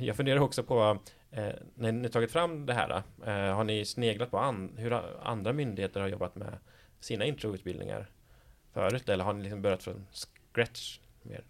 jag 0.00 0.16
funderar 0.16 0.40
också 0.40 0.62
på, 0.62 0.98
eh, 1.30 1.48
när 1.74 1.92
ni 1.92 2.08
tagit 2.08 2.32
fram 2.32 2.66
det 2.66 2.74
här, 2.74 3.02
eh, 3.26 3.54
har 3.56 3.64
ni 3.64 3.84
sneglat 3.84 4.30
på 4.30 4.38
an, 4.38 4.72
hur 4.76 4.92
andra 5.22 5.52
myndigheter 5.52 6.00
har 6.00 6.08
jobbat 6.08 6.36
med 6.36 6.58
sina 7.00 7.24
introutbildningar 7.24 8.06
förut? 8.74 9.08
Eller 9.08 9.24
har 9.24 9.32
ni 9.32 9.42
liksom 9.42 9.62
börjat 9.62 9.82
från 9.82 10.06
scratch 10.52 10.98
mer? 11.22 11.44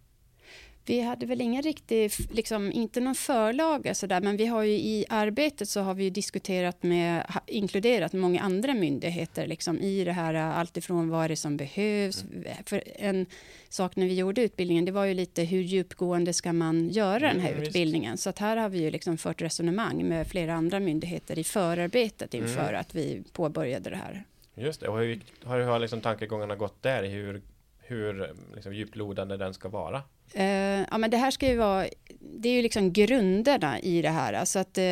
Vi 0.86 1.00
hade 1.00 1.26
väl 1.26 1.40
ingen 1.40 1.62
riktig, 1.62 2.10
liksom, 2.30 2.72
inte 2.72 3.00
någon 3.00 3.14
förlaga 3.14 3.94
sådär, 3.94 4.20
men 4.20 4.36
vi 4.36 4.46
har 4.46 4.62
ju 4.62 4.72
i 4.72 5.04
arbetet 5.08 5.68
så 5.68 5.80
har 5.80 5.94
vi 5.94 6.04
ju 6.04 6.10
diskuterat 6.10 6.82
med, 6.82 7.26
inkluderat 7.46 8.12
många 8.12 8.40
andra 8.40 8.74
myndigheter 8.74 9.46
liksom, 9.46 9.78
i 9.80 10.04
det 10.04 10.12
här, 10.12 10.34
alltifrån 10.34 11.08
vad 11.08 11.24
är 11.24 11.28
det 11.28 11.36
som 11.36 11.56
behövs. 11.56 12.24
För 12.66 12.82
en 12.96 13.26
sak 13.68 13.96
när 13.96 14.06
vi 14.06 14.14
gjorde 14.14 14.42
utbildningen, 14.42 14.84
det 14.84 14.92
var 14.92 15.04
ju 15.04 15.14
lite 15.14 15.42
hur 15.44 15.62
djupgående 15.62 16.32
ska 16.32 16.52
man 16.52 16.88
göra 16.88 17.18
den 17.28 17.40
här 17.40 17.48
Mm, 17.48 17.60
visst. 17.60 17.68
utbildningen? 17.68 18.18
Så 18.18 18.30
att 18.30 18.38
här 18.38 18.56
har 18.56 18.68
vi 18.68 18.78
ju 18.78 18.90
liksom 18.90 19.18
fört 19.18 19.42
resonemang 19.42 20.08
med 20.08 20.26
flera 20.26 20.54
andra 20.54 20.80
myndigheter 20.80 21.38
i 21.38 21.44
förarbetet 21.44 22.34
inför 22.34 22.68
Mm. 22.68 22.80
att 22.80 22.94
vi 22.94 23.22
påbörjade 23.32 23.90
det 23.90 23.96
här. 23.96 24.24
Just 24.54 24.80
det, 24.80 24.88
och 24.88 24.98
hur, 24.98 25.20
har, 25.44 25.58
hur 25.58 25.66
har 25.66 25.78
liksom 25.78 26.00
tankegångarna 26.00 26.56
gått 26.56 26.82
där? 26.82 27.02
i 27.02 27.08
Hur, 27.08 27.42
hur 27.78 28.32
liksom, 28.54 28.74
djuplodande 28.74 29.36
den 29.36 29.54
ska 29.54 29.68
vara? 29.68 30.02
Eh, 30.34 30.44
ja, 30.90 30.98
men 30.98 31.10
det 31.10 31.16
här 31.16 31.30
ska 31.30 31.48
ju 31.48 31.56
vara, 31.56 31.86
det 32.20 32.48
är 32.48 32.52
ju 32.52 32.62
liksom 32.62 32.92
grunderna 32.92 33.80
i 33.80 34.02
det 34.02 34.08
här. 34.08 34.32
Alltså 34.32 34.58
att 34.58 34.78
eh, 34.78 34.84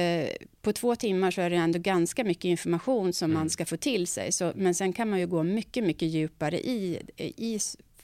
på 0.62 0.72
två 0.72 0.96
timmar 0.96 1.30
så 1.30 1.40
är 1.40 1.50
det 1.50 1.56
ändå 1.56 1.78
ganska 1.78 2.24
mycket 2.24 2.44
information 2.44 3.12
som 3.12 3.30
Mm. 3.30 3.40
man 3.40 3.50
ska 3.50 3.64
få 3.66 3.76
till 3.76 4.06
sig. 4.06 4.32
Så, 4.32 4.52
men 4.54 4.74
sen 4.74 4.92
kan 4.92 5.10
man 5.10 5.18
ju 5.20 5.26
gå 5.26 5.42
mycket, 5.42 5.84
mycket 5.84 6.08
djupare 6.08 6.60
i, 6.60 7.02
i 7.16 7.58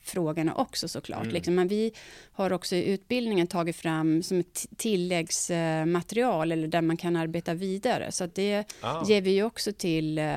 frågorna 0.06 0.54
också 0.54 0.88
såklart. 0.88 1.22
Mm. 1.22 1.34
Liksom. 1.34 1.54
Men 1.54 1.68
vi 1.68 1.92
har 2.32 2.52
också 2.52 2.76
i 2.76 2.84
utbildningen 2.92 3.46
tagit 3.46 3.76
fram 3.76 4.22
som 4.22 4.40
ett 4.40 4.66
tilläggsmaterial 4.76 6.52
eller 6.52 6.68
där 6.68 6.82
man 6.82 6.96
kan 6.96 7.16
arbeta 7.16 7.54
vidare. 7.54 8.12
Så 8.12 8.24
att 8.24 8.34
det 8.34 8.64
Ah, 8.80 9.04
ger 9.08 9.20
vi 9.20 9.42
också 9.42 9.72
till 9.72 10.18
eh, 10.18 10.34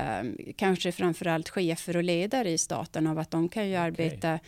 kanske 0.56 0.92
framförallt 0.92 1.48
chefer 1.48 1.96
och 1.96 2.04
ledare 2.04 2.50
i 2.50 2.58
staten 2.58 3.06
av 3.06 3.18
att 3.18 3.30
de 3.30 3.48
kan 3.48 3.68
ju 3.68 3.76
arbeta 3.76 4.38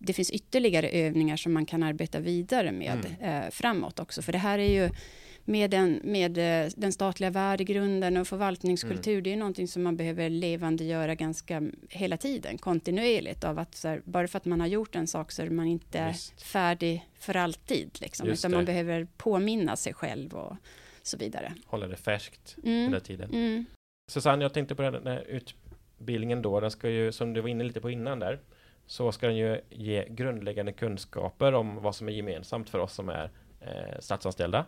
det 0.00 0.12
finns 0.12 0.30
ytterligare 0.30 0.88
övningar 0.88 1.36
som 1.36 1.52
man 1.52 1.66
kan 1.66 1.82
arbeta 1.82 2.20
vidare 2.20 2.72
med 2.72 3.06
Mm. 3.20 3.44
eh, 3.44 3.50
framåt 3.50 3.98
också. 3.98 4.22
För 4.22 4.32
det 4.32 4.38
här 4.38 4.58
är 4.58 4.72
ju 4.82 4.90
med 5.48 5.70
den, 5.70 6.00
med 6.04 6.38
eh, 6.38 6.70
den 6.76 6.92
statliga 6.92 7.30
värdegrunden 7.30 8.16
och 8.16 8.28
förvaltningskultur, 8.28 9.12
Mm. 9.12 9.22
det 9.22 9.32
är 9.32 9.36
någonting 9.36 9.68
som 9.68 9.82
man 9.82 9.96
behöver 9.96 10.30
levandegöra 10.30 11.14
ganska 11.14 11.62
hela 11.88 12.16
tiden, 12.16 12.58
kontinuerligt. 12.58 13.44
Av 13.44 13.58
att, 13.58 13.80
här, 13.84 14.02
bara 14.04 14.28
för 14.28 14.36
att 14.36 14.44
man 14.44 14.60
har 14.60 14.66
gjort 14.66 14.94
en 14.96 15.06
sak 15.06 15.32
så 15.32 15.42
är 15.42 15.50
man 15.50 15.66
inte 15.66 16.08
Visst. 16.08 16.42
färdig 16.42 17.08
för 17.18 17.36
alltid. 17.36 17.98
Liksom, 18.00 18.26
Just 18.28 18.40
utan 18.40 18.50
det. 18.50 18.56
man 18.56 18.64
behöver 18.64 19.06
påminna 19.16 19.76
sig 19.76 19.94
själv 19.94 20.34
och 20.34 20.56
så 21.02 21.16
vidare. 21.16 21.54
hålla 21.66 21.86
det 21.86 21.96
färskt 21.96 22.56
Mm. 22.64 22.84
hela 22.88 23.00
tiden. 23.00 23.30
Mm. 23.32 23.64
Susanne, 24.10 24.44
jag 24.44 24.52
tänkte 24.54 24.74
på 24.74 24.82
den 24.82 25.06
här 25.06 25.24
utbildningen 25.28 26.42
då, 26.42 26.60
den 26.60 26.70
ska 26.70 26.88
ju, 26.90 27.12
som 27.12 27.32
du 27.32 27.40
var 27.40 27.48
inne 27.48 27.64
lite 27.64 27.80
på 27.80 27.90
innan 27.90 28.18
där, 28.18 28.38
så 28.86 29.12
ska 29.12 29.26
den 29.26 29.36
ju 29.36 29.60
ge 29.70 30.06
grundläggande 30.10 30.72
kunskaper 30.72 31.52
om 31.54 31.82
vad 31.82 31.94
som 31.94 32.08
är 32.08 32.12
gemensamt 32.12 32.70
för 32.70 32.78
oss 32.78 32.94
som 32.94 33.08
är 33.08 33.30
eh, 33.60 34.00
statsanställda. 34.00 34.64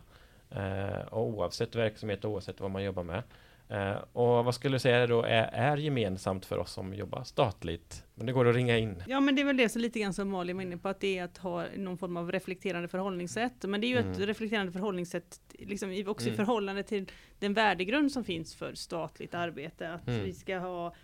Eh, 0.51 1.01
och 1.11 1.27
oavsett 1.27 1.75
verksamhet 1.77 2.25
och 2.25 2.31
oavsett 2.31 2.61
vad 2.61 2.71
man 2.71 2.85
jobbar 2.85 3.03
med. 3.03 3.23
Eh, 3.69 3.97
och 4.13 4.45
vad 4.45 4.55
skulle 4.55 4.75
du 4.75 4.79
säga 4.81 5.07
då 5.07 5.23
är, 5.23 5.51
är 5.53 5.77
gemensamt 5.77 6.45
för 6.47 6.59
oss 6.59 6.73
som 6.73 6.95
jobbar 6.95 7.23
statligt? 7.25 8.05
Men 8.15 8.27
det 8.27 8.33
går 8.33 8.49
att 8.49 8.55
ringa 8.55 8.79
in. 8.79 9.03
Ja 9.07 9.21
men 9.21 9.35
det 9.35 9.43
är 9.43 9.47
väl 9.47 9.57
det 9.57 9.69
så 9.69 9.79
lite 9.79 10.01
grann 10.01 10.13
som 10.15 10.29
Malin 10.29 10.57
var 10.57 10.63
inne 10.63 10.77
på, 10.77 10.89
att 10.89 11.01
det 11.01 11.19
är 11.19 11.25
att 11.25 11.39
ha 11.39 11.65
någon 11.77 11.99
form 11.99 12.17
av 12.17 12.33
reflekterande 12.33 12.89
förhållningssätt. 12.89 13.65
Men 13.65 13.81
det 13.81 13.87
är 13.87 13.89
ju 13.89 13.99
ett 13.99 14.05
Mm. 14.17 14.27
reflekterande 14.27 14.73
förhållningssätt 14.73 15.41
liksom 15.59 16.05
också 16.07 16.27
Mm. 16.27 16.35
i 16.35 16.37
förhållande 16.37 16.83
till 16.83 17.11
den 17.39 17.55
värdegrund 17.55 18.13
som 18.13 18.25
finns 18.25 18.55
för 18.55 18.75
statligt 18.75 19.35
arbete. 19.35 19.93
Att 19.93 20.09
Mm. 20.09 20.25
vi 20.25 20.33
ska 20.33 20.59
ha 20.59 20.95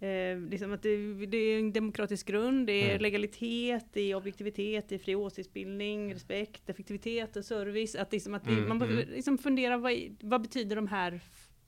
eh, 0.00 0.38
liksom 0.50 0.72
att 0.72 0.82
det, 0.82 1.26
det 1.26 1.36
är 1.36 1.58
en 1.58 1.72
demokratisk 1.72 2.26
grund, 2.26 2.66
det 2.66 2.72
är 2.82 2.90
Mm. 2.90 3.02
legalitet, 3.02 3.86
det 3.92 4.00
är 4.00 4.14
objektivitet, 4.14 4.88
det 4.88 4.94
är 4.94 4.98
fri 4.98 5.14
åsiktsbildning, 5.14 6.14
respekt, 6.14 6.70
effektivitet 6.70 7.36
och 7.36 7.44
service. 7.44 7.94
Att, 7.94 8.12
liksom 8.12 8.34
att 8.34 8.46
vi, 8.46 8.52
Mm, 8.52 8.68
man 8.68 8.82
mm. 8.82 9.08
liksom 9.08 9.38
fundera 9.38 9.76
vad, 9.78 9.92
vad 10.20 10.42
betyder 10.42 10.76
de 10.76 10.86
här 10.88 11.20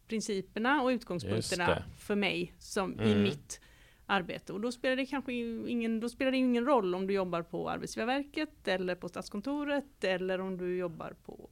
principerna 0.08 0.82
och 0.82 0.88
utgångspunkterna 0.88 1.82
för 1.98 2.14
mig 2.14 2.52
som 2.58 3.00
i 3.00 3.10
Mm. 3.12 3.22
mitt 3.22 3.60
arbete. 4.06 4.52
Och 4.52 4.60
då 4.60 4.72
spelar 4.72 4.96
det 4.96 5.06
kanske 5.06 5.32
ingen, 5.32 6.00
då 6.00 6.08
spelar 6.08 6.30
det 6.32 6.36
ingen 6.38 6.64
roll 6.66 6.94
om 6.94 7.06
du 7.06 7.14
jobbar 7.14 7.42
på 7.42 7.70
Arbetsgivarverket 7.70 8.68
eller 8.68 8.94
på 8.94 9.08
Statskontoret 9.08 10.04
eller 10.04 10.40
om 10.40 10.56
du 10.58 10.76
jobbar 10.76 11.14
på 11.24 11.50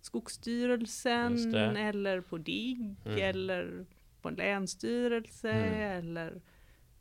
Skogsstyrelsen 0.00 1.76
eller 1.76 2.20
på 2.20 2.38
DIGG 2.38 2.94
Mm. 3.04 3.18
eller 3.22 3.86
på 4.26 4.30
en 4.30 4.34
länsstyrelse 4.34 5.50
Mm. 5.50 5.98
eller 5.98 6.40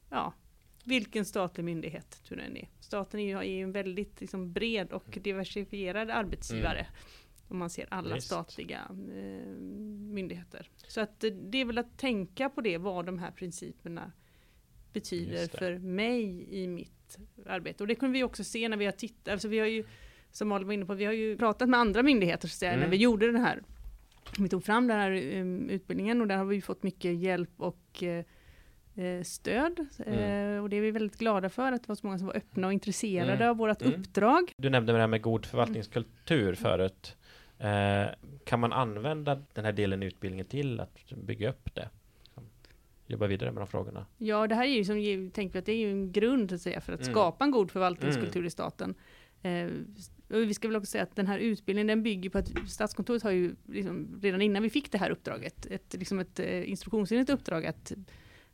ja, 0.09 0.33
vilken 0.83 1.25
statlig 1.25 1.63
myndighet 1.63 2.21
du 2.29 2.35
än 2.39 2.57
är. 2.57 2.69
Staten 2.79 3.19
är 3.19 3.23
ju, 3.23 3.37
är 3.37 3.43
ju 3.57 3.61
en 3.63 3.71
väldigt 3.71 4.21
liksom, 4.21 4.53
bred 4.53 4.91
och 4.91 5.17
diversifierad 5.23 6.09
arbetsgivare. 6.09 6.87
Om 7.47 7.57
man 7.57 7.69
ser 7.69 7.87
alla 7.89 8.05
Mm. 8.07 8.15
Visst. 8.15 8.27
statliga 8.27 8.81
eh, 8.91 9.47
myndigheter. 10.13 10.69
Så 10.87 11.01
att 11.01 11.23
eh, 11.23 11.31
det 11.31 11.57
är 11.57 11.65
väl 11.65 11.77
att 11.77 11.97
tänka 11.97 12.49
på 12.49 12.61
det, 12.61 12.77
vad 12.77 13.05
de 13.05 13.19
här 13.19 13.31
principerna 13.31 14.11
betyder 14.93 15.39
Just 15.41 15.55
för 15.57 15.77
mig 15.77 16.47
i 16.49 16.67
mitt 16.67 17.17
arbete. 17.45 17.83
Och 17.83 17.87
det 17.87 17.95
kunde 17.95 18.13
vi 18.13 18.23
också 18.23 18.43
se 18.43 18.69
när 18.69 18.77
vi 18.77 18.85
har 18.85 18.91
tittat, 18.91 19.27
alltså 19.33 19.47
vi 19.47 19.59
har 19.59 19.67
ju, 19.67 19.83
som 20.31 20.47
Malin 20.47 20.67
var 20.67 20.73
inne 20.73 20.85
på, 20.85 20.93
vi 20.93 21.05
har 21.05 21.13
ju 21.13 21.37
pratat 21.37 21.69
med 21.69 21.79
andra 21.79 22.03
myndigheter 22.03 22.47
så 22.47 22.51
att 22.53 22.57
säga, 22.59 22.71
Mm. 22.71 22.83
när 22.83 22.89
vi 22.91 22.97
gjorde 22.97 23.25
den 23.31 23.41
här, 23.41 23.63
vi 24.39 24.49
tog 24.49 24.63
fram 24.63 24.87
den 24.87 24.97
här 24.99 25.39
um, 25.41 25.69
utbildningen 25.69 26.21
och 26.21 26.27
där 26.27 26.37
har 26.37 26.45
vi 26.45 26.61
fått 26.61 26.83
mycket 26.83 27.15
hjälp 27.15 27.49
och 27.57 28.03
eh, 28.03 28.25
eh, 29.05 29.23
stöd. 29.23 29.85
Mm. 30.05 30.55
Eh, 30.55 30.63
och 30.63 30.69
det 30.69 30.75
är 30.77 30.81
vi 30.81 30.91
väldigt 30.91 31.19
glada 31.19 31.49
för, 31.49 31.71
att 31.71 31.81
det 31.83 31.87
var 31.89 31.95
så 31.95 32.05
många 32.07 32.17
som 32.17 32.27
var 32.27 32.35
öppna 32.37 32.67
och 32.67 32.73
intresserade 32.73 33.33
Mm. 33.33 33.49
av 33.49 33.57
vårt 33.57 33.81
Mm. 33.81 33.99
uppdrag. 34.01 34.51
Du 34.57 34.69
nämnde 34.69 34.93
det 34.93 34.99
här 34.99 35.07
med 35.07 35.21
god 35.21 35.45
förvaltningskultur 35.45 36.55
förut. 36.55 37.17
Eh, 37.59 38.05
kan 38.45 38.59
man 38.59 38.73
använda 38.73 39.41
den 39.53 39.65
här 39.65 39.71
delen 39.71 40.03
i 40.03 40.05
utbildningen 40.05 40.45
till 40.45 40.79
att 40.79 41.11
bygga 41.25 41.49
upp 41.49 41.75
det? 41.75 41.89
Jobba 43.07 43.27
vidare 43.27 43.51
med 43.51 43.61
de 43.61 43.67
frågorna? 43.67 44.05
Ja, 44.17 44.47
det 44.47 44.55
här 44.55 44.63
är 44.65 44.69
ju 44.69 44.83
som 44.83 45.31
tänker 45.33 45.53
vi 45.53 45.59
att 45.59 45.65
det 45.65 45.71
är 45.71 45.77
ju 45.77 45.91
en 45.91 46.11
grund 46.11 46.51
att 46.53 46.61
säga, 46.61 46.81
för 46.81 46.93
att 46.93 47.01
Mm. 47.01 47.13
skapa 47.13 47.43
en 47.45 47.51
god 47.51 47.71
förvaltningskultur 47.71 48.45
i 48.45 48.49
staten. 48.49 48.95
Eh, 49.41 49.67
och 50.29 50.41
vi 50.41 50.53
ska 50.53 50.67
väl 50.67 50.77
också 50.77 50.91
säga 50.91 51.03
att 51.03 51.15
den 51.15 51.27
här 51.27 51.39
utbildningen 51.39 51.87
den 51.87 52.03
bygger 52.03 52.29
på 52.29 52.37
att 52.37 52.49
Statskontoret 52.67 53.23
har 53.23 53.31
ju 53.31 53.55
liksom, 53.65 54.19
redan 54.21 54.41
innan 54.41 54.63
vi 54.63 54.69
fick 54.69 54.91
det 54.91 54.97
här 54.97 55.09
uppdraget, 55.09 55.65
ett, 55.65 55.95
liksom 55.99 56.19
ett 56.19 56.39
eh, 56.39 56.69
instruktionsenligt 56.69 57.29
uppdrag 57.29 57.65
att, 57.65 57.91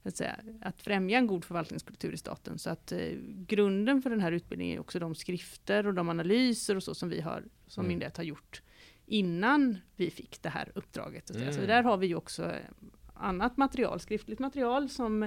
att, 0.04 0.18
säga, 0.18 0.40
att 0.62 0.82
främja 0.82 1.18
en 1.18 1.28
god 1.28 1.46
förvaltningskultur 1.46 2.14
i 2.14 2.18
staten. 2.18 2.58
Så 2.58 2.70
att 2.70 2.92
eh, 2.92 3.00
grunden 3.48 4.02
för 4.02 4.10
den 4.10 4.22
här 4.22 4.32
utbildningen 4.32 4.76
är 4.76 4.80
också 4.82 5.00
de 5.00 5.16
skrifter 5.16 5.88
och 5.88 5.94
de 5.94 6.10
analyser 6.10 6.76
och 6.76 6.84
så 6.84 6.96
som 6.96 7.10
vi 7.10 7.22
har 7.22 7.44
som 7.68 7.82
Mm. 7.82 7.90
myndighet 7.90 8.18
har 8.18 8.24
gjort 8.24 8.62
innan 9.06 9.78
vi 9.96 10.10
fick 10.10 10.42
det 10.42 10.50
här 10.50 10.72
uppdraget. 10.76 11.28
Så, 11.28 11.34
säga. 11.34 11.52
så 11.52 11.58
Mm. 11.58 11.68
där 11.68 11.84
har 11.84 11.98
vi 11.98 12.08
ju 12.08 12.16
också 12.16 12.44
eh, 12.44 12.66
annat 13.14 13.58
material, 13.58 14.00
skriftligt 14.00 14.40
material 14.40 14.90
som 14.90 15.24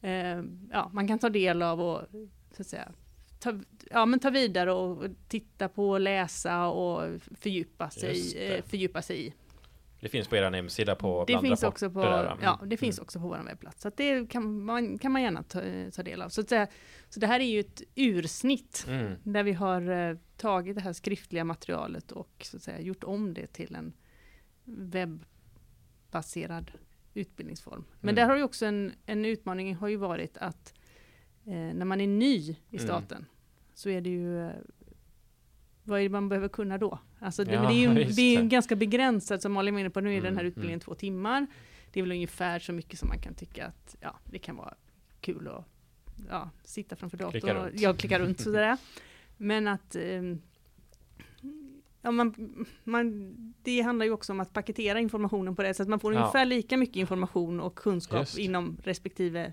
eh, 0.00 0.42
ja, 0.72 0.90
man 0.92 1.08
kan 1.08 1.18
ta 1.18 1.28
del 1.28 1.62
av 1.62 1.80
och 1.80 2.02
så 2.52 2.62
att 2.62 2.66
säga, 2.66 2.92
ta, 3.38 3.60
ja, 3.90 4.06
men 4.06 4.20
ta 4.20 4.30
vidare 4.30 4.72
och 4.72 5.04
titta 5.28 5.68
på, 5.68 5.98
läsa 5.98 6.66
och 6.66 7.20
fördjupa 7.40 7.90
sig, 7.90 8.36
eh, 8.38 8.62
fördjupa 8.64 9.02
sig 9.02 9.26
i. 9.26 9.34
Det 10.00 10.08
finns 10.08 10.28
på 10.28 10.36
er 10.36 10.50
hemsida 10.52 10.94
på 10.96 11.24
Det 11.26 11.40
finns 11.40 11.62
också 11.62 11.90
på, 11.90 12.00
där, 12.02 12.36
ja, 12.42 12.60
det 12.66 12.76
finns 12.76 12.98
Mm. 12.98 13.02
också 13.04 13.20
på 13.20 13.28
vår 13.28 13.42
webbplats. 13.46 13.82
Så 13.82 13.90
det 13.96 14.30
kan 14.30 14.64
man, 14.64 14.98
kan 14.98 15.12
man 15.12 15.22
gärna 15.22 15.42
ta, 15.42 15.60
ta 15.94 16.02
del 16.02 16.22
av. 16.22 16.28
Så, 16.28 16.40
att 16.40 16.48
säga, 16.48 16.66
så 17.08 17.20
det 17.20 17.26
här 17.26 17.40
är 17.40 17.44
ju 17.44 17.60
ett 17.60 17.82
ursnitt 17.94 18.84
Mm. 18.88 19.12
där 19.22 19.42
vi 19.42 19.52
har 19.52 19.90
eh, 20.10 20.16
tagit 20.36 20.74
det 20.76 20.80
här 20.82 20.92
skriftliga 20.92 21.44
materialet 21.44 22.12
och 22.12 22.30
så 22.44 22.56
att 22.56 22.62
säga, 22.62 22.80
gjort 22.80 23.04
om 23.04 23.34
det 23.34 23.46
till 23.46 23.74
en 23.74 23.92
arbetsplatsbaserad 26.08 26.70
utbildningsform. 27.14 27.84
Men 28.00 28.08
Mm. 28.08 28.14
där 28.14 28.26
har 28.26 28.36
ju 28.36 28.42
också 28.42 28.66
en, 28.66 28.92
en 29.06 29.24
utmaning 29.24 29.74
har 29.74 29.88
ju 29.88 29.96
varit 29.96 30.36
att 30.36 30.74
eh, 30.74 30.77
när 31.54 31.84
man 31.84 32.00
är 32.00 32.06
ny 32.06 32.36
i 32.36 32.56
Mm. 32.70 32.84
staten 32.86 33.26
så 33.74 33.88
är 33.90 34.00
det 34.00 34.10
ju 34.10 34.46
eh, 34.46 34.52
vad 35.84 35.98
är 35.98 36.02
det 36.02 36.08
man 36.08 36.28
behöver 36.28 36.48
kunna 36.48 36.78
då? 36.78 36.98
Alltså 37.18 37.44
det, 37.44 37.52
Ja, 37.52 37.60
det 37.68 37.74
är 37.74 37.88
ju 37.88 38.04
det 38.16 38.22
är 38.22 38.42
ju 38.42 38.48
ganska 38.48 38.76
begränsat 38.76 39.42
som 39.42 39.52
Malin 39.52 39.74
var 39.74 39.80
inne 39.80 39.90
på, 39.90 40.00
nu 40.00 40.16
är 40.16 40.20
den 40.20 40.34
här 40.34 40.40
Mm, 40.40 40.46
utbildningen 40.48 40.80
två 40.80 40.94
timmar. 40.94 41.46
Det 41.92 42.00
är 42.00 42.02
väl 42.02 42.12
ungefär 42.12 42.58
så 42.58 42.72
mycket 42.72 42.98
som 42.98 43.08
man 43.08 43.18
kan 43.18 43.34
tycka 43.34 43.66
att 43.66 43.96
ja, 44.00 44.16
det 44.24 44.38
kan 44.38 44.56
vara 44.56 44.74
kul 45.20 45.48
att 45.48 45.64
ja, 46.28 46.50
sitta 46.64 46.96
framför 46.96 47.16
datorn 47.16 47.56
och 47.56 47.64
runt. 47.64 47.80
ja, 47.80 47.94
klicka 47.94 48.18
runt 48.18 48.40
sådär. 48.40 48.76
Men 49.36 49.68
att 49.68 49.94
ehm, 49.96 50.40
ja, 52.02 52.10
man, 52.10 52.34
man, 52.84 53.34
det 53.62 53.80
handlar 53.80 54.06
ju 54.06 54.12
också 54.12 54.32
om 54.32 54.40
att 54.40 54.52
paketera 54.52 55.00
informationen 55.00 55.56
på 55.56 55.62
det 55.62 55.74
sättet. 55.74 55.88
Man 55.88 56.00
får 56.00 56.14
Ja. 56.14 56.20
ungefär 56.20 56.44
lika 56.44 56.76
mycket 56.76 56.96
information 56.96 57.60
och 57.60 57.74
kunskap 57.74 58.18
Just. 58.20 58.38
inom 58.38 58.76
respektive 58.84 59.52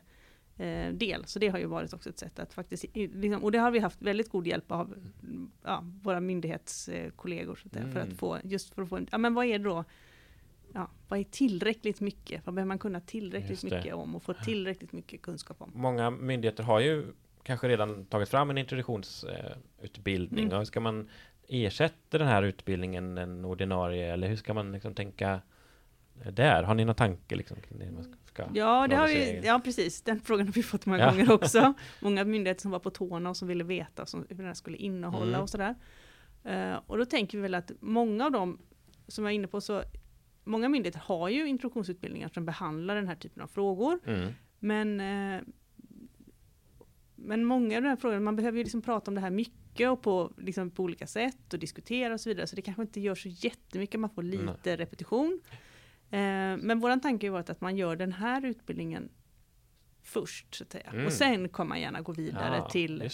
eh, 0.58 0.94
del. 0.94 1.26
Så 1.26 1.40
det 1.40 1.48
har 1.48 1.60
ju 1.60 1.66
varit 1.66 1.94
också 1.94 2.10
ett 2.10 2.20
sätt 2.20 2.40
att 2.40 2.54
faktiskt, 2.54 2.86
liksom, 2.94 3.44
och 3.44 3.52
det 3.52 3.58
har 3.58 3.72
vi 3.72 3.80
haft 3.80 4.02
väldigt 4.02 4.30
god 4.30 4.48
hjälp 4.48 4.72
av 4.72 4.94
mm, 5.24 5.52
ja, 5.64 5.84
våra 6.04 6.20
myndighetskollegor. 6.20 7.56
Så 7.56 7.68
att 7.68 7.74
säga, 7.74 7.86
För 7.86 8.00
Mm. 8.00 8.12
att 8.14 8.20
få, 8.20 8.38
just 8.44 8.74
för 8.76 8.82
att 8.82 8.90
få, 8.90 8.98
en- 8.98 9.08
ja 9.12 9.18
men 9.18 9.34
vad 9.34 9.46
är 9.46 9.60
då? 9.60 9.84
Ja, 10.74 10.90
vad 11.08 11.20
är 11.20 11.24
tillräckligt 11.24 12.02
mycket? 12.02 12.46
Vad 12.46 12.56
behöver 12.56 12.68
man 12.68 12.80
kunna 12.80 13.00
tillräckligt 13.00 13.64
mycket 13.64 13.94
om 13.94 14.16
och 14.16 14.24
få 14.24 14.34
tillräckligt 14.34 14.92
mycket 14.92 15.22
kunskap 15.22 15.62
om? 15.62 15.72
Många 15.76 16.10
myndigheter 16.10 16.64
har 16.64 16.80
ju 16.80 17.06
kanske 17.44 17.68
redan 17.68 18.06
tagit 18.06 18.30
fram 18.30 18.50
en 18.50 18.58
introduktionsutbildning. 18.58 20.46
Mm. 20.46 20.60
Och 20.60 20.68
ska 20.68 20.80
man 20.80 21.10
ersätta 21.48 22.18
den 22.18 22.28
här 22.28 22.44
utbildningen 22.44 23.18
en 23.18 23.46
ordinarie 23.46 24.14
eller 24.14 24.28
hur 24.28 24.36
ska 24.36 24.54
man 24.54 24.72
liksom 24.72 24.94
tänka 24.94 25.42
där? 26.32 26.64
Har 26.64 26.76
ni 26.76 26.86
någon 26.86 26.96
tanke 26.96 27.36
liksom 27.36 27.58
kring 27.62 27.80
det 27.80 27.92
man 27.92 28.04
ska- 28.04 28.44
Ja, 28.54 28.88
det 28.88 28.96
har 28.96 29.08
vi, 29.08 29.42
ja 29.44 29.62
precis, 29.64 30.02
den 30.02 30.20
frågan 30.20 30.48
har 30.48 30.54
vi 30.54 30.64
fått 30.64 30.86
många 30.86 31.00
Ja. 31.00 31.10
gånger 31.12 31.32
också. 31.32 31.74
Många 32.02 32.24
myndigheter 32.24 32.62
som 32.62 32.72
var 32.72 32.80
på 32.80 32.90
tårna 32.90 33.30
och 33.30 33.38
som 33.38 33.48
ville 33.48 33.64
veta 33.64 34.06
som, 34.06 34.26
hur 34.30 34.36
den 34.36 34.46
här 34.46 34.54
skulle 34.54 34.78
innehålla 34.78 35.28
Mm. 35.28 35.42
och 35.42 35.50
sådär. 35.50 35.76
Eh, 36.44 36.76
och 36.88 36.98
då 36.98 37.06
tänker 37.06 37.38
vi 37.38 37.42
väl 37.42 37.56
att 37.56 37.72
många 37.80 38.26
av 38.26 38.32
dem 38.32 38.58
som 39.08 39.24
jag 39.26 39.32
är 39.32 39.36
inne 39.36 39.48
på 39.48 39.62
så 39.62 39.84
Många 40.48 40.70
myndigheter 40.70 41.00
har 41.06 41.30
ju 41.30 41.48
introduktionsutbildningar 41.48 42.30
som 42.34 42.46
behandlar 42.46 42.96
den 42.96 43.08
här 43.08 43.16
typen 43.16 43.44
av 43.44 43.48
frågor. 43.48 44.00
Mm. 44.06 44.34
Men, 44.60 45.00
eh, 45.00 45.42
men 47.16 47.46
många 47.46 47.78
av 47.78 47.84
de 47.84 47.90
här 47.90 47.96
frågorna, 47.96 48.22
man 48.22 48.36
behöver 48.36 48.58
ju 48.58 48.64
liksom 48.64 48.82
prata 48.82 49.12
om 49.12 49.16
det 49.16 49.22
här 49.22 49.30
mycket 49.30 49.90
och 49.90 50.02
på, 50.02 50.32
liksom 50.38 50.72
på 50.72 50.84
olika 50.84 51.08
sätt 51.08 51.54
och 51.54 51.60
diskutera 51.60 52.14
och 52.14 52.22
så 52.22 52.30
vidare. 52.30 52.48
Så 52.48 52.56
det 52.56 52.62
kanske 52.62 52.82
inte 52.82 53.00
gör 53.02 53.16
så 53.16 53.30
jättemycket, 53.30 54.00
man 54.00 54.10
får 54.10 54.24
lite 54.24 54.76
repetition. 54.78 55.42
Eh, 56.12 56.58
men 56.58 56.80
våran 56.80 57.00
tanke 57.02 57.28
har 57.28 57.32
varit 57.32 57.50
att 57.50 57.62
man 57.62 57.78
gör 57.78 57.96
den 57.96 58.14
här 58.14 58.46
utbildningen 58.46 59.10
först, 60.04 60.56
så 60.56 60.64
att 60.64 60.72
säga. 60.72 60.90
Mm. 60.94 61.06
Och 61.06 61.12
sen 61.14 61.50
kommer 61.50 61.70
man 61.70 61.82
gärna 61.82 62.02
gå 62.02 62.12
vidare 62.12 62.56
Ja, 62.58 62.70
till, 62.70 63.10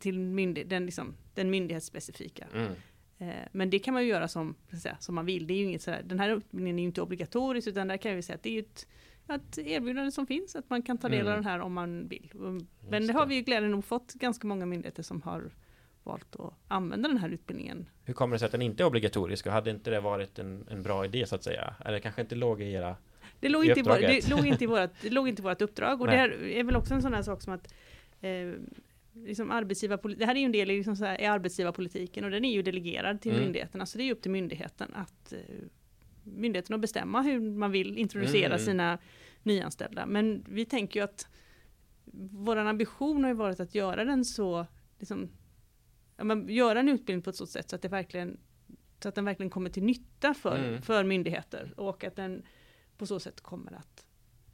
till 0.00 0.18
myndig, 0.18 0.68
den, 0.68 0.84
liksom, 0.86 1.14
den 1.34 1.50
myndighetsspecifika. 1.50 2.46
Mm. 2.54 2.72
Eh, 3.18 3.48
Men 3.52 3.70
det 3.70 3.78
kan 3.78 3.94
man 3.94 4.02
ju 4.02 4.08
göra 4.08 4.28
som, 4.28 4.54
säga, 4.82 4.96
som 5.00 5.14
man 5.14 5.26
vill. 5.26 5.46
Det 5.46 5.54
är 5.54 5.58
ju 5.58 5.64
inget 5.64 5.82
sådär, 5.82 6.02
den 6.04 6.20
här 6.20 6.28
utbildningen 6.30 6.78
är 6.78 6.82
ju 6.82 6.86
inte 6.86 7.02
obligatorisk 7.02 7.68
utan 7.68 7.88
där 7.88 7.96
kan 7.96 8.16
vi 8.16 8.22
säga 8.22 8.36
att 8.36 8.42
det 8.42 8.56
är 8.58 8.60
ett, 8.62 8.86
ett 9.28 9.58
erbjudande 9.58 10.12
som 10.12 10.26
finns, 10.26 10.56
att 10.56 10.70
man 10.70 10.82
kan 10.82 10.98
ta 10.98 11.08
del 11.08 11.20
av 11.26 11.32
Mm. 11.32 11.42
den 11.42 11.44
här 11.52 11.60
om 11.60 11.72
man 11.72 12.08
vill. 12.08 12.30
Men 12.34 12.66
Just 13.02 13.06
det 13.12 13.18
har 13.18 13.26
vi 13.26 13.34
ju 13.34 13.40
glädjande 13.42 13.68
nog 13.68 13.84
fått 13.84 14.12
ganska 14.14 14.46
många 14.46 14.66
myndigheter 14.66 15.02
som 15.02 15.22
har 15.22 15.50
valt 16.10 16.36
att 16.36 16.52
använda 16.68 17.08
den 17.08 17.18
här 17.18 17.28
utbildningen. 17.28 17.88
Hur 18.04 18.14
kommer 18.14 18.34
det 18.34 18.38
sig 18.38 18.46
att 18.46 18.52
den 18.52 18.62
inte 18.62 18.82
är 18.82 18.84
obligatorisk 18.86 19.46
och 19.46 19.52
hade 19.52 19.70
inte 19.70 19.90
det 19.90 20.00
varit 20.00 20.38
en, 20.38 20.66
en 20.70 20.82
bra 20.82 21.04
idé 21.04 21.26
så 21.26 21.34
att 21.34 21.44
säga? 21.44 21.74
Eller 21.84 21.98
kanske 21.98 22.20
inte 22.20 22.34
låg 22.34 22.62
i 22.62 22.72
era... 22.72 22.96
Det 23.40 23.48
låg 23.48 23.64
I 23.64 23.68
inte 23.68 23.80
i, 23.80 23.82
vår, 23.82 23.98
det 23.98 24.28
låg 24.28 24.46
inte 24.46 24.64
i 24.64 24.66
vårat, 24.66 24.90
det 25.02 25.10
låg 25.10 25.28
inte 25.28 25.42
i 25.42 25.44
vårt 25.44 25.62
uppdrag 25.62 26.00
och 26.00 26.06
Nej. 26.06 26.16
det 26.16 26.20
här 26.20 26.42
är 26.42 26.64
väl 26.64 26.76
också 26.76 26.94
en 26.94 27.02
sån 27.02 27.14
här 27.14 27.22
sak 27.22 27.42
som 27.42 27.52
att 27.52 27.74
eh, 28.20 28.52
liksom 29.14 29.48
det 30.18 30.24
här 30.24 30.34
är 30.34 30.38
ju 30.38 30.44
en 30.44 30.52
del 30.52 30.70
i, 30.70 30.76
liksom 30.76 30.96
så 30.96 31.04
här, 31.04 31.20
i 31.20 31.26
arbetsgivarpolitiken 31.26 32.24
och 32.24 32.30
den 32.30 32.44
är 32.44 32.52
ju 32.52 32.62
delegerad 32.62 33.20
till 33.20 33.32
Mm. 33.32 33.44
myndigheterna 33.44 33.86
så 33.86 33.98
det 33.98 34.04
är 34.04 34.06
ju 34.06 34.12
upp 34.12 34.22
till 34.22 34.30
myndigheten 34.30 34.94
att 34.94 35.32
eh, 35.32 35.38
myndigheten 36.24 36.74
att 36.74 36.80
bestämma 36.80 37.22
hur 37.22 37.40
man 37.40 37.70
vill 37.70 37.98
introducera 37.98 38.54
Mm. 38.54 38.58
sina 38.58 38.98
nyanställda. 39.42 40.06
Men 40.06 40.44
vi 40.48 40.64
tänker 40.64 41.00
ju 41.00 41.04
att 41.04 41.28
vår 42.30 42.56
ambition 42.56 43.24
har 43.24 43.30
ju 43.30 43.36
varit 43.36 43.60
att 43.60 43.74
göra 43.74 44.04
den 44.04 44.24
så, 44.24 44.66
liksom, 44.98 45.28
ja, 46.20 46.24
men 46.24 46.48
göra 46.48 46.80
en 46.80 46.88
utbildning 46.88 47.22
på 47.22 47.30
ett 47.30 47.36
sådant 47.36 47.50
sätt 47.50 47.70
så 47.70 47.76
att 47.76 47.82
det 47.82 47.88
verkligen 47.88 48.36
så 49.02 49.08
att 49.08 49.14
den 49.14 49.24
verkligen 49.24 49.50
kommer 49.50 49.70
till 49.70 49.82
nytta 49.82 50.34
för, 50.34 50.58
Mm. 50.58 50.82
för 50.82 51.04
myndigheter 51.04 51.74
och 51.76 52.04
att 52.04 52.16
den 52.16 52.42
på 52.96 53.06
så 53.06 53.20
sätt 53.20 53.40
kommer 53.40 53.72
att 53.72 54.06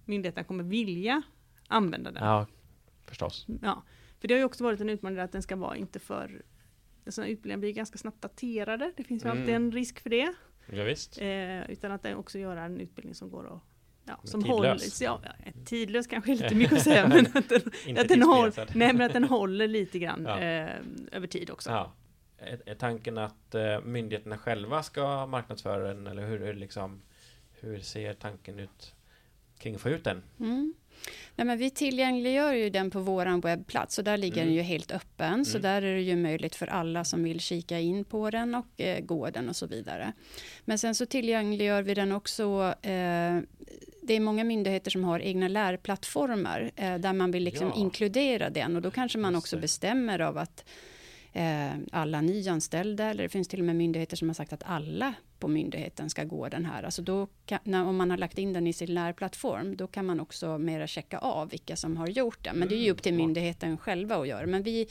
myndigheterna 0.04 0.44
kommer 0.44 0.64
vilja 0.64 1.22
använda 1.68 2.10
den. 2.10 2.24
Ja, 2.24 2.46
förstås. 3.06 3.46
Ja, 3.62 3.82
för 4.20 4.28
det 4.28 4.34
har 4.34 4.38
ju 4.38 4.44
också 4.44 4.64
varit 4.64 4.80
en 4.80 4.90
utmaning 4.90 5.18
att 5.18 5.32
den 5.32 5.42
ska 5.42 5.56
vara 5.56 5.76
inte 5.76 5.98
för 5.98 6.42
Sådana 7.08 7.28
utbildningar 7.30 7.58
blir 7.58 7.72
ganska 7.72 7.98
snabbt 7.98 8.22
daterade. 8.22 8.92
Det 8.96 9.04
finns 9.04 9.24
ju 9.24 9.28
Mm. 9.28 9.40
alltid 9.40 9.54
en 9.54 9.72
risk 9.72 10.00
för 10.00 10.10
det. 10.10 10.34
Ja, 10.72 10.84
visst. 10.84 11.18
Eh, 11.20 11.70
utan 11.70 11.92
att 11.92 12.02
den 12.02 12.16
också 12.16 12.38
göra 12.38 12.64
en 12.64 12.80
utbildning 12.80 13.14
som 13.14 13.30
går 13.30 13.54
att 13.56 13.62
ja, 14.06 14.20
som 14.24 14.42
tidlös. 14.42 14.56
håller, 14.58 14.80
ja, 15.00 15.20
ja, 15.44 15.50
tidlös 15.64 16.06
kanske 16.06 16.32
är 16.32 16.36
lite 16.36 16.54
mycket 16.54 16.76
att 16.76 16.82
säga, 16.82 17.08
men 17.08 17.26
att 17.34 17.48
den, 17.48 17.98
att 17.98 18.08
den, 18.08 18.22
håller, 18.22 18.44
tidsbegränsad. 18.50 18.70
nej, 18.76 18.92
men 18.92 19.06
att 19.06 19.12
den 19.12 19.24
håller 19.28 19.68
lite 19.68 19.98
grann 19.98 20.24
Ja. 20.28 20.40
eh, 20.40 20.70
över 21.12 21.26
tid 21.26 21.50
också. 21.50 21.70
Ja. 21.70 21.92
Är, 22.38 22.60
är 22.66 22.74
tanken 22.74 23.18
att 23.18 23.54
eh, 23.54 23.80
myndigheterna 23.80 24.38
själva 24.38 24.82
ska 24.82 25.26
marknadsföra 25.26 25.88
den 25.94 26.06
eller 26.06 26.26
hur, 26.26 26.54
liksom, 26.54 27.02
hur 27.60 27.80
ser 27.80 28.14
tanken 28.14 28.58
ut 28.58 28.94
kring 29.58 29.74
att 29.74 29.80
få 29.80 29.88
ut 29.90 30.04
den? 30.04 30.22
Mm. 30.40 30.74
Nej, 31.36 31.46
men 31.46 31.58
vi 31.58 31.70
tillgängliggör 31.70 32.52
ju 32.52 32.70
den 32.70 32.90
på 32.90 33.00
vår 33.00 33.42
webbplats 33.42 33.98
och 33.98 34.04
där 34.04 34.16
ligger 34.16 34.36
Mm. 34.36 34.46
den 34.46 34.54
ju 34.54 34.62
helt 34.62 34.92
öppen. 34.92 35.44
Så 35.44 35.58
Mm. 35.58 35.62
där 35.62 35.82
är 35.82 35.94
det 35.94 36.00
ju 36.02 36.16
möjligt 36.16 36.54
för 36.56 36.66
alla 36.66 37.04
som 37.04 37.22
vill 37.24 37.40
kika 37.40 37.78
in 37.80 38.04
på 38.04 38.30
den 38.30 38.54
och 38.54 38.80
eh, 38.80 39.00
gå 39.00 39.30
den 39.30 39.48
och 39.48 39.56
så 39.56 39.66
vidare. 39.66 40.12
Men 40.64 40.78
sen 40.78 40.94
så 40.94 41.06
tillgängliggör 41.06 41.82
vi 41.82 41.94
den 41.94 42.12
också. 42.12 42.74
Eh, 42.82 43.38
det 44.06 44.14
är 44.14 44.20
många 44.20 44.44
myndigheter 44.44 44.90
som 44.90 45.04
har 45.04 45.20
egna 45.20 45.48
lärplattformar 45.48 46.70
eh, 46.76 46.94
där 46.98 47.12
man 47.12 47.30
vill 47.30 47.44
liksom 47.44 47.66
Ja. 47.68 47.74
inkludera 47.74 48.50
den 48.50 48.76
och 48.76 48.82
då 48.82 48.90
kanske 48.90 49.18
man 49.18 49.36
också 49.36 49.58
bestämmer 49.58 50.18
av 50.20 50.38
att 50.38 50.64
eh, 51.32 51.70
alla 51.92 52.20
nyanställda 52.20 53.04
eller 53.04 53.22
det 53.22 53.28
finns 53.28 53.48
till 53.48 53.58
och 53.60 53.64
med 53.66 53.76
myndigheter 53.76 54.16
som 54.16 54.28
har 54.28 54.34
sagt 54.34 54.52
att 54.52 54.62
alla 54.66 55.14
på 55.38 55.48
myndigheten 55.48 56.10
ska 56.10 56.24
gå 56.24 56.48
den 56.48 56.64
här. 56.66 56.82
Alltså 56.82 57.02
då 57.02 57.28
kan, 57.46 57.58
när, 57.64 57.84
om 57.84 57.96
man 57.96 58.10
har 58.10 58.16
lagt 58.18 58.38
in 58.38 58.52
den 58.52 58.66
i 58.66 58.72
sin 58.72 58.94
lärplattform 58.94 59.76
då 59.76 59.86
kan 59.86 60.06
man 60.06 60.20
också 60.20 60.58
mera 60.58 60.86
checka 60.86 61.18
av 61.18 61.48
vilka 61.50 61.76
som 61.76 61.96
har 61.96 62.06
gjort 62.08 62.44
det. 62.44 62.52
Men 62.54 62.68
det 62.68 62.74
är 62.74 62.82
ju 62.84 62.90
upp 62.90 63.02
till 63.02 63.12
Mm, 63.14 63.26
myndigheten 63.26 63.78
själva 63.78 64.16
att 64.16 64.28
göra. 64.28 64.46
Men 64.46 64.62
vi, 64.62 64.88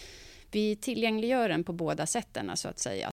vi 0.51 0.75
tillgängliggör 0.75 1.49
den 1.49 1.63
på 1.63 1.73
båda 1.73 2.05
sätten 2.05 2.51
så 2.57 2.67
att 2.67 2.79
säga. 2.79 3.09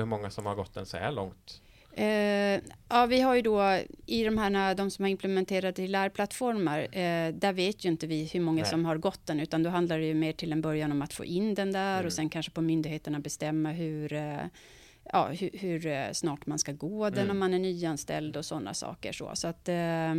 Hur 0.00 0.04
många 0.06 0.30
som 0.30 0.46
har 0.46 0.54
gått 0.54 0.74
den 0.74 0.86
så 0.86 0.96
här 0.96 1.12
långt? 1.12 1.60
Eh, 1.96 2.60
ja, 2.88 3.06
vi 3.06 3.20
har 3.20 3.34
ju 3.34 3.42
då 3.42 3.78
i 4.06 4.24
de 4.24 4.38
här, 4.38 4.74
de 4.74 4.90
som 4.90 5.02
har 5.02 5.10
implementerat 5.10 5.78
i 5.78 5.86
lärplattformar, 5.88 6.80
eh, 6.80 7.34
där 7.34 7.52
vet 7.52 7.84
ju 7.84 7.88
inte 7.88 8.06
vi 8.06 8.24
hur 8.32 8.40
många 8.40 8.62
Nej. 8.62 8.70
som 8.70 8.84
har 8.84 8.96
gått 8.96 9.26
den, 9.26 9.40
utan 9.40 9.62
då 9.62 9.70
handlar 9.70 9.98
det 9.98 10.06
ju 10.06 10.14
mer 10.14 10.32
till 10.32 10.52
en 10.52 10.60
början 10.60 10.92
om 10.92 11.02
att 11.02 11.12
få 11.12 11.24
in 11.24 11.54
den 11.54 11.72
där 11.72 11.94
Mm. 11.94 12.06
och 12.06 12.12
sen 12.12 12.28
kanske 12.30 12.52
på 12.52 12.60
myndigheterna 12.60 13.18
bestämma 13.20 13.72
hur, 13.72 14.12
eh, 14.12 14.36
ja, 15.12 15.26
hur, 15.28 15.50
hur 15.52 15.86
eh, 15.86 16.04
snart 16.12 16.46
man 16.46 16.58
ska 16.58 16.72
gå 16.72 17.10
den 17.10 17.18
Mm. 17.18 17.30
om 17.30 17.38
man 17.38 17.54
är 17.54 17.58
nyanställd 17.58 18.36
och 18.36 18.44
sådana 18.44 18.74
saker. 18.74 19.12
Så, 19.12 19.30
så 19.34 19.48
att, 19.48 19.68
eh, 19.68 20.14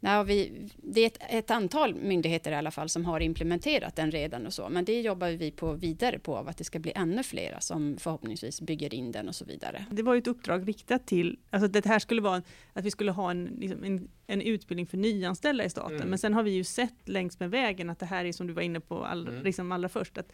nej, 0.00 0.24
vi, 0.24 0.68
det 0.76 1.00
är 1.00 1.06
ett, 1.06 1.18
ett 1.30 1.50
antal 1.50 1.94
myndigheter 1.94 2.50
i 2.52 2.54
alla 2.54 2.70
fall 2.70 2.88
som 2.88 3.04
har 3.04 3.20
implementerat 3.20 3.96
den 3.96 4.10
redan 4.10 4.46
och 4.46 4.52
så, 4.52 4.68
men 4.68 4.84
det 4.84 5.00
jobbar 5.00 5.28
vi 5.30 5.50
på 5.50 5.72
vidare 5.72 6.18
på 6.18 6.36
av 6.36 6.48
att 6.48 6.56
det 6.58 6.64
ska 6.64 6.78
bli 6.78 6.92
ännu 6.94 7.22
flera 7.22 7.60
som 7.60 7.96
förhoppningsvis 7.98 8.60
bygger 8.60 8.94
in 8.94 9.12
den 9.12 9.28
och 9.28 9.34
så 9.34 9.44
vidare. 9.44 9.84
Det 9.90 10.02
var 10.02 10.14
ju 10.14 10.18
ett 10.18 10.26
uppdrag 10.26 10.68
riktat 10.68 11.06
till, 11.06 11.38
alltså 11.50 11.68
det 11.68 11.86
här 11.86 11.98
skulle 11.98 12.20
vara 12.20 12.42
att 12.72 12.84
vi 12.84 12.90
skulle 12.90 13.10
ha 13.10 13.30
en, 13.30 13.44
liksom 13.44 13.84
en, 13.84 14.08
en 14.26 14.40
utbildning 14.42 14.86
för 14.86 14.96
nyanställda 14.96 15.64
i 15.64 15.70
staten. 15.70 15.96
Mm. 15.96 16.08
Men 16.08 16.18
sen 16.18 16.34
har 16.34 16.42
vi 16.42 16.50
ju 16.50 16.64
sett 16.64 17.08
längs 17.08 17.40
med 17.40 17.50
vägen 17.50 17.90
att 17.90 17.98
det 17.98 18.06
här 18.06 18.24
är 18.24 18.32
som 18.32 18.46
du 18.46 18.52
var 18.52 18.62
inne 18.62 18.80
på 18.80 19.04
all, 19.04 19.28
Mm. 19.28 19.42
liksom 19.42 19.72
allra 19.72 19.88
först, 19.88 20.18
att, 20.18 20.32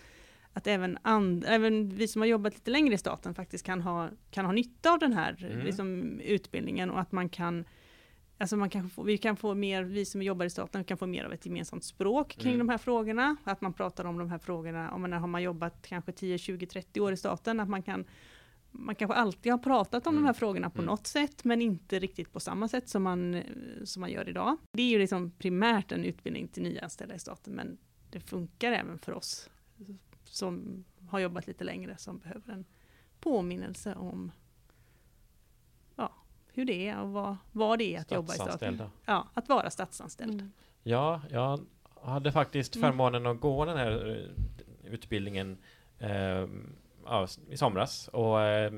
att 0.53 0.67
även, 0.67 0.99
and, 1.03 1.45
även 1.49 1.89
vi 1.89 2.09
som 2.09 2.23
har 2.23 2.27
jobbat 2.27 2.55
lite 2.55 2.71
längre 2.71 2.95
i 2.95 2.99
staten 2.99 3.35
faktiskt 3.35 3.67
kan 3.67 3.81
ha, 3.81 4.09
kan 4.31 4.45
ha 4.45 4.53
nytta 4.53 4.93
av 4.93 4.99
den 4.99 5.13
här 5.13 5.49
Mm. 5.51 5.67
liksom, 5.67 6.21
utbildningen 6.21 6.91
och 6.91 7.01
att 7.01 7.13
man 7.13 7.29
kan 7.29 7.65
Alltså 8.39 8.57
man 8.57 8.71
kan 8.71 8.91
få, 8.91 9.03
vi 9.03 9.19
kan 9.19 9.37
få 9.37 9.55
mer, 9.55 9.83
vi 9.83 10.05
som 10.05 10.23
jobbar 10.23 10.45
i 10.47 10.51
staten 10.51 10.85
kan 10.85 10.99
få 10.99 11.07
mer 11.07 11.25
av 11.25 11.33
ett 11.33 11.47
gemensamt 11.47 11.85
språk 11.85 12.29
kring 12.29 12.55
Mm. 12.55 12.67
de 12.67 12.71
här 12.73 12.79
frågorna. 12.79 13.37
Att 13.45 13.61
man 13.61 13.73
pratar 13.73 14.05
om 14.05 14.19
de 14.19 14.31
här 14.31 14.39
frågorna, 14.39 14.91
om 14.93 15.01
man 15.03 15.13
har 15.13 15.27
man 15.27 15.43
jobbat 15.43 15.87
kanske 15.87 16.13
10, 16.13 16.39
20, 16.39 16.67
30 16.67 17.01
år 17.01 17.13
i 17.13 17.17
staten, 17.17 17.61
att 17.61 17.69
man 17.69 17.83
kan 17.83 18.05
man 18.77 18.95
kanske 18.95 19.15
alltid 19.15 19.53
har 19.53 19.59
pratat 19.59 20.07
om 20.07 20.15
Mm. 20.15 20.23
de 20.23 20.27
här 20.27 20.33
frågorna 20.35 20.71
på 20.71 20.79
Mm. 20.79 20.87
något 20.87 21.07
sätt, 21.07 21.45
men 21.45 21.63
inte 21.63 21.99
riktigt 21.99 22.33
på 22.33 22.41
samma 22.41 22.69
sätt 22.69 22.89
som 22.89 23.03
man, 23.03 23.43
som 23.85 24.01
man 24.01 24.11
gör 24.11 24.29
idag. 24.29 24.57
Det 24.73 24.83
är 24.83 24.89
ju 24.91 24.99
liksom 24.99 25.31
primärt 25.31 25.93
en 25.93 26.05
utbildning 26.05 26.49
till 26.49 26.63
nyanställda 26.63 27.15
i 27.15 27.19
staten, 27.19 27.53
men 27.53 27.79
det 28.11 28.21
funkar 28.21 28.73
även 28.73 28.99
för 28.99 29.13
oss 29.13 29.51
som 30.25 30.85
har 31.09 31.19
jobbat 31.21 31.47
lite 31.47 31.65
längre, 31.65 31.97
som 31.99 32.19
behöver 32.19 32.53
en 32.53 32.65
påminnelse 33.21 33.95
om 33.95 34.33
hur 36.55 36.65
det 36.65 36.89
är 36.89 37.01
och 37.01 37.11
vad, 37.11 37.37
vad 37.53 37.79
det 37.79 37.97
är 37.97 38.01
att 38.01 38.13
jobba 38.13 38.35
i 38.35 38.37
staten. 38.37 38.83
Ja, 39.05 39.29
att 39.35 39.49
vara 39.49 39.71
statsanställd. 39.71 40.35
Mm. 40.41 40.53
Ja, 40.83 41.21
jag 41.31 41.61
hade 42.03 42.33
faktiskt 42.33 42.77
Mm. 42.77 42.89
förmånen 42.91 43.27
att 43.27 43.41
gå 43.41 43.65
den 43.65 43.77
här 43.77 44.09
eh, 44.11 44.93
utbildningen 44.93 45.59
eh, 45.99 46.49
ja, 47.05 47.27
i 47.51 47.57
somras. 47.57 48.09
Och 48.09 48.41
eh, 48.41 48.73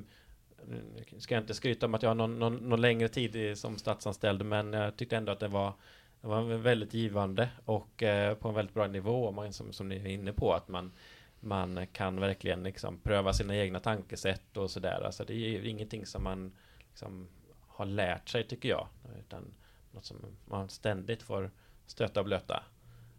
nu 0.66 1.04
ska 1.18 1.34
jag 1.34 1.42
inte 1.42 1.54
skryta 1.54 1.86
om 1.86 1.94
att 1.94 2.02
jag 2.02 2.10
har 2.10 2.14
någon, 2.14 2.38
någon, 2.38 2.56
någon 2.56 2.80
längre 2.80 3.08
tid 3.08 3.58
som 3.58 3.78
statsanställd, 3.78 4.44
men 4.44 4.72
jag 4.72 4.96
tyckte 4.96 5.16
ändå 5.16 5.32
att 5.32 5.40
det 5.40 5.48
var, 5.48 5.72
det 6.20 6.26
var 6.28 6.42
väldigt 6.42 6.94
givande 6.94 7.48
och 7.64 8.02
eh, 8.02 8.34
på 8.34 8.48
en 8.48 8.54
väldigt 8.54 8.74
bra 8.74 8.86
nivå, 8.86 9.30
man, 9.30 9.52
som, 9.52 9.72
som 9.72 9.88
ni 9.88 9.96
är 9.96 10.06
inne 10.06 10.32
på, 10.32 10.52
att 10.52 10.68
man 10.68 10.92
man 11.40 11.86
kan 11.92 12.20
verkligen 12.20 12.62
liksom 12.62 12.98
pröva 13.00 13.32
sina 13.32 13.56
egna 13.56 13.80
tankesätt 13.80 14.56
och 14.56 14.70
sådär. 14.70 15.02
Alltså 15.04 15.24
det 15.24 15.32
är 15.32 15.36
ju 15.36 15.68
ingenting 15.68 16.06
som 16.06 16.24
man 16.24 16.52
liksom 16.88 17.28
har 17.76 17.86
lärt 17.86 18.28
sig 18.28 18.44
tycker 18.44 18.68
jag. 18.68 18.88
Utan 19.18 19.54
något 19.90 20.04
som 20.04 20.16
man 20.44 20.68
ständigt 20.68 21.22
får 21.22 21.50
stöta 21.86 22.20
och 22.20 22.26
blöta. 22.26 22.62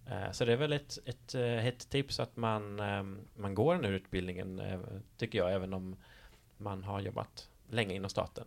Eh, 0.05 0.31
Så 0.31 0.45
det 0.45 0.53
är 0.53 0.57
väl 0.57 0.73
ett, 0.73 0.97
ett 1.05 1.35
eh, 1.35 1.41
hett 1.41 1.89
tips 1.89 2.19
att 2.19 2.37
man, 2.37 2.79
eh, 2.79 3.03
man 3.35 3.55
går 3.55 3.75
den 3.75 3.83
här 3.83 3.91
utbildningen, 3.91 4.61
tycker 5.17 5.37
jag, 5.37 5.53
även 5.53 5.73
om 5.73 5.95
man 6.57 6.83
har 6.83 6.99
jobbat 6.99 7.49
länge 7.69 7.95
inom 7.95 8.09
staten. 8.09 8.45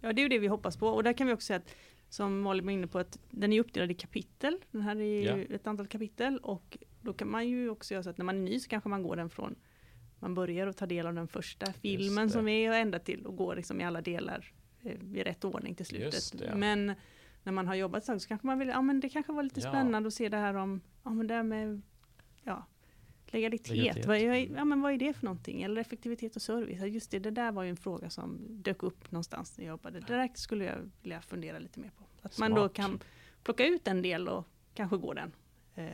Ja, 0.00 0.12
det 0.12 0.20
är 0.20 0.22
ju 0.22 0.28
det 0.28 0.38
vi 0.38 0.46
hoppas 0.46 0.76
på. 0.76 0.88
Och 0.88 1.02
där 1.02 1.12
kan 1.12 1.26
vi 1.26 1.32
också 1.32 1.46
säga 1.46 1.56
att, 1.56 1.74
som 2.08 2.40
Malin 2.40 2.64
var 2.64 2.72
inne 2.72 2.86
på, 2.86 2.98
att 2.98 3.18
den 3.30 3.52
är 3.52 3.60
uppdelad 3.60 3.90
i 3.90 3.94
kapitel. 3.94 4.58
Den 4.70 4.82
här 4.82 4.96
är 4.96 5.36
ju 5.36 5.54
ett 5.54 5.66
antal 5.66 5.86
kapitel 5.86 6.38
och 6.38 6.78
då 7.00 7.12
kan 7.12 7.30
man 7.30 7.48
ju 7.48 7.70
också 7.70 7.94
göra 7.94 8.02
så 8.02 8.10
att 8.10 8.18
när 8.18 8.24
man 8.24 8.36
är 8.36 8.40
ny 8.40 8.60
så 8.60 8.68
kanske 8.68 8.88
man 8.88 9.02
går 9.02 9.16
den 9.16 9.30
från 9.30 9.54
man 10.18 10.34
börjar 10.34 10.66
och 10.66 10.76
ta 10.76 10.86
del 10.86 11.06
av 11.06 11.14
den 11.14 11.28
första 11.28 11.72
filmen 11.72 12.30
som 12.30 12.48
är 12.48 12.70
och 12.70 12.76
ända 12.76 12.98
till 12.98 13.26
och 13.26 13.36
går 13.36 13.56
liksom 13.56 13.80
i 13.80 13.84
alla 13.84 14.00
delar 14.00 14.52
i 14.86 15.22
rätt 15.22 15.44
ordning 15.44 15.74
till 15.74 15.86
slutet. 15.86 16.34
Men 16.54 16.94
när 17.42 17.52
man 17.52 17.66
har 17.66 17.74
jobbat 17.74 18.02
ett 18.02 18.06
tag 18.06 18.22
så 18.22 18.28
kanske 18.28 18.46
man 18.46 18.58
vill, 18.58 18.68
ja 18.68 18.82
men 18.82 19.00
det 19.00 19.08
kanske 19.08 19.32
var 19.32 19.42
lite 19.42 19.60
Ja. 19.60 19.68
spännande 19.70 20.06
att 20.06 20.14
se 20.14 20.28
det 20.28 20.36
här 20.36 20.54
om, 20.54 20.80
ja 21.02 21.10
men 21.10 21.26
det 21.26 21.34
här 21.34 21.42
med, 21.42 21.82
ja, 22.42 22.66
legalitet. 23.26 23.70
Legalitet. 23.76 24.06
Vad, 24.06 24.16
är, 24.16 24.34
ja, 24.56 24.64
men 24.64 24.80
vad 24.80 24.92
är 24.92 24.96
det 24.98 25.12
för 25.12 25.24
någonting? 25.24 25.62
Eller 25.62 25.80
effektivitet 25.80 26.36
och 26.36 26.42
service. 26.42 26.78
Ja, 26.80 26.86
Just 26.86 27.10
det, 27.10 27.18
det 27.18 27.30
där 27.30 27.52
var 27.52 27.62
ju 27.62 27.70
en 27.70 27.76
fråga 27.76 28.10
som 28.10 28.38
dök 28.62 28.82
upp 28.82 29.10
någonstans 29.12 29.58
när 29.58 29.64
jag 29.64 29.70
jobbade. 29.70 30.00
Det 30.00 30.06
där 30.16 30.30
skulle 30.34 30.64
jag 30.64 30.90
vilja 31.02 31.20
fundera 31.22 31.58
lite 31.58 31.80
mer 31.80 31.90
på. 31.90 32.04
Att 32.22 32.38
man 32.38 32.50
då 32.50 32.56
Smart. 32.56 32.72
kan 32.74 33.00
plocka 33.42 33.66
ut 33.66 33.88
en 33.88 34.02
del 34.02 34.28
och 34.28 34.44
kanske 34.74 34.96
gå 34.96 35.12
den. 35.14 35.32
Eh, 35.74 35.90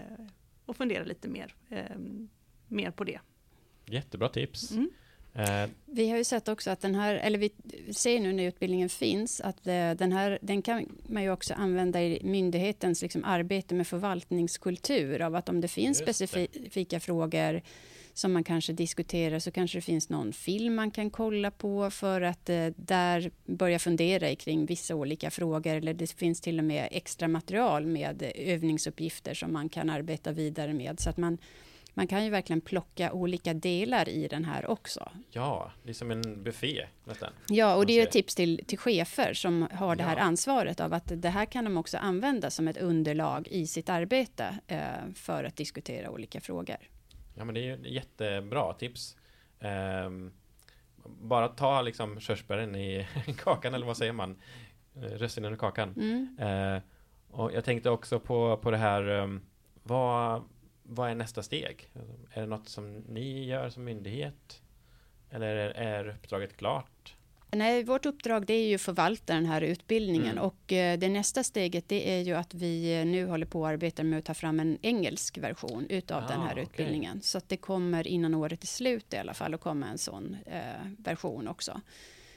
och 0.67 0.77
fundera 0.77 1.05
lite 1.05 1.29
mer, 1.29 1.55
eh, 1.69 1.97
mer 2.69 2.91
på 2.91 3.05
det. 3.05 3.21
Jättebra 3.87 4.29
tips. 4.29 4.71
Mm. 4.73 4.91
Eh, 5.35 5.71
Vi 5.87 6.11
har 6.11 6.19
ju 6.19 6.25
sett 6.25 6.49
också 6.49 6.71
att 6.71 6.81
den 6.81 6.95
här, 6.95 7.15
eller 7.15 7.39
vi 7.39 7.51
ser 7.93 8.21
nu 8.21 8.33
när 8.33 8.45
utbildningen 8.45 8.89
finns, 8.89 9.41
att 9.41 9.67
eh, 9.67 9.91
den 9.91 10.13
här, 10.13 10.39
den 10.43 10.63
kan 10.63 10.87
man 11.07 11.23
ju 11.23 11.31
också 11.31 11.55
använda 11.55 12.03
i 12.03 12.21
myndighetens 12.25 13.03
liksom 13.03 13.25
arbete 13.25 13.75
med 13.75 13.87
förvaltningskultur, 13.87 15.23
av 15.23 15.35
att 15.35 15.49
om 15.49 15.61
det 15.61 15.69
finns 15.69 15.99
det. 15.99 16.15
specifika 16.15 17.01
frågor 17.01 17.63
som 18.15 18.33
man 18.33 18.45
kanske 18.45 18.73
diskuterar 18.73 19.39
så 19.39 19.51
kanske 19.51 19.79
det 19.79 19.83
finns 19.83 20.09
någon 20.09 20.33
film 20.33 20.75
man 20.75 20.91
kan 20.91 21.11
kolla 21.11 21.51
på 21.51 21.91
för 21.91 22.21
att 22.21 22.49
eh, 22.49 22.67
där 22.77 23.31
börja 23.45 23.79
fundera 23.79 24.35
kring 24.37 24.67
vissa 24.67 24.95
olika 24.95 25.31
frågor 25.31 25.75
eller 25.75 25.95
det 25.95 26.13
finns 26.13 26.41
till 26.41 26.59
och 26.59 26.65
med 26.65 26.89
extra 26.91 27.29
material 27.29 27.87
med 27.87 28.33
övningsuppgifter 28.35 29.35
som 29.35 29.53
man 29.53 29.69
kan 29.69 29.91
arbeta 29.91 30.33
vidare 30.33 30.73
med 30.73 31.01
så 31.01 31.11
att 31.11 31.17
man 31.17 31.39
man 31.95 32.07
kan 32.07 32.25
ju 32.25 32.31
verkligen 32.31 32.61
plocka 32.61 33.13
olika 33.13 33.55
delar 33.55 34.09
i 34.09 34.29
den 34.29 34.45
här 34.45 34.67
också. 34.71 35.11
ja, 35.31 35.73
det 35.83 35.91
är 35.91 35.95
som 35.95 36.11
en 36.11 36.43
buffé 36.43 36.87
nästan. 37.05 37.33
Ja, 37.49 37.75
och 37.77 37.87
det 37.87 37.99
är 37.99 38.03
ett 38.03 38.11
tips 38.13 38.35
till, 38.35 38.65
till 38.67 38.79
chefer 38.79 39.35
som 39.35 39.69
har 39.73 39.97
det 39.97 40.03
här 40.03 40.17
Ja. 40.17 40.23
ansvaret 40.23 40.81
av 40.81 40.93
att 40.95 41.13
det 41.23 41.29
här 41.29 41.45
kan 41.45 41.65
de 41.65 41.77
också 41.77 41.99
använda 41.99 42.51
som 42.51 42.69
ett 42.69 42.77
underlag 42.77 43.49
i 43.49 43.67
sitt 43.67 43.89
arbete 43.89 44.59
eh, 44.67 45.13
för 45.15 45.45
att 45.45 45.57
diskutera 45.57 46.11
olika 46.11 46.41
frågor. 46.41 46.77
Ja 47.35 47.45
men 47.45 47.55
det 47.55 47.61
är 47.61 47.77
ju 47.77 47.89
jättebra 47.89 48.73
tips. 48.73 49.17
Ehm, 49.61 50.33
bara 51.05 51.49
ta 51.49 51.83
liksom 51.83 52.21
körsbären 52.21 52.75
i 52.77 53.07
kakan 53.39 53.75
eller 53.75 53.87
vad 53.87 53.97
säger 53.97 54.13
man? 54.13 54.37
Eh, 54.97 55.01
Russinen 55.03 55.55
i 55.55 55.57
kakan. 55.57 55.95
Mm. 55.97 56.37
Eh, 56.41 56.83
och 57.31 57.53
jag 57.53 57.65
tänkte 57.65 57.91
också 57.91 58.21
på, 58.21 58.57
på 58.57 58.71
det 58.71 58.77
här 58.77 59.09
um, 59.09 59.41
vad, 59.83 60.43
vad 60.83 61.11
är 61.11 61.15
nästa 61.15 61.43
steg? 61.43 61.89
Är 62.33 62.41
det 62.41 62.47
något 62.47 62.69
som 62.69 62.97
ni 62.99 63.45
gör 63.47 63.71
som 63.71 63.85
myndighet? 63.85 64.63
Eller 65.31 65.57
är, 65.57 65.71
är 65.71 66.09
uppdraget 66.09 66.57
klart? 66.57 67.15
Nej, 67.55 67.85
vårt 67.85 68.07
uppdrag 68.07 68.47
det 68.47 68.55
är 68.55 68.69
ju 68.69 68.75
att 68.75 68.81
förvalta 68.81 69.35
den 69.35 69.47
här 69.47 69.61
utbildningen 69.63 70.33
Mm. 70.33 70.45
och 70.45 70.73
eh, 70.73 70.99
det 70.99 71.09
nästa 71.09 71.45
steget 71.45 71.89
det 71.89 72.11
är 72.19 72.21
ju 72.21 72.35
att 72.35 72.55
vi 72.55 72.99
eh, 73.01 73.07
nu 73.07 73.27
håller 73.27 73.47
på 73.47 73.67
att 73.67 73.73
arbeta 73.73 74.05
med 74.05 74.19
att 74.19 74.25
ta 74.25 74.35
fram 74.35 74.61
en 74.61 74.79
engelsk 74.83 75.39
version 75.39 75.87
utav 75.89 76.25
Ah, 76.25 76.29
den 76.29 76.41
här 76.41 76.53
okej. 76.53 76.63
utbildningen. 76.63 77.21
Så 77.23 77.39
att 77.39 77.49
det 77.49 77.57
kommer 77.57 78.07
innan 78.07 78.35
året 78.35 78.63
är 78.63 78.67
slut 78.67 79.15
i 79.15 79.17
alla 79.17 79.35
fall 79.35 79.55
att 79.55 79.61
komma 79.61 79.87
en 79.87 79.99
sån 79.99 80.37
eh, 80.47 80.61
version 80.99 81.49
också. 81.49 81.81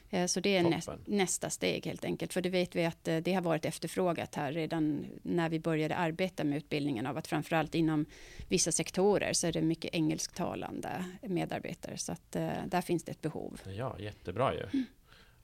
Eh, 0.10 0.26
Så 0.26 0.40
det 0.40 0.58
är 0.58 0.64
näst, 0.64 0.90
nästa 1.06 1.50
steg 1.50 1.86
helt 1.86 2.06
enkelt. 2.06 2.34
För 2.34 2.42
det 2.42 2.50
vet 2.50 2.76
vi 2.76 2.86
att 2.86 3.08
eh, 3.08 3.18
det 3.18 3.34
har 3.34 3.42
varit 3.42 3.66
efterfrågat 3.66 4.36
här 4.36 4.52
redan 4.52 5.06
när 5.24 5.50
vi 5.50 5.60
började 5.60 5.96
arbeta 5.96 6.44
med 6.44 6.58
utbildningen 6.58 7.06
av 7.08 7.18
att 7.18 7.28
framförallt 7.28 7.76
inom 7.76 8.06
vissa 8.48 8.72
sektorer 8.72 9.34
så 9.34 9.48
är 9.48 9.52
det 9.52 9.62
mycket 9.62 9.94
engelsktalande 9.94 11.06
medarbetare. 11.22 11.98
Så 11.98 12.12
att 12.12 12.36
eh, 12.36 12.50
där 12.68 12.82
finns 12.82 13.04
det 13.04 13.12
ett 13.12 13.22
behov. 13.22 13.62
Ja, 13.78 13.96
jättebra 14.00 14.54
ju. 14.54 14.84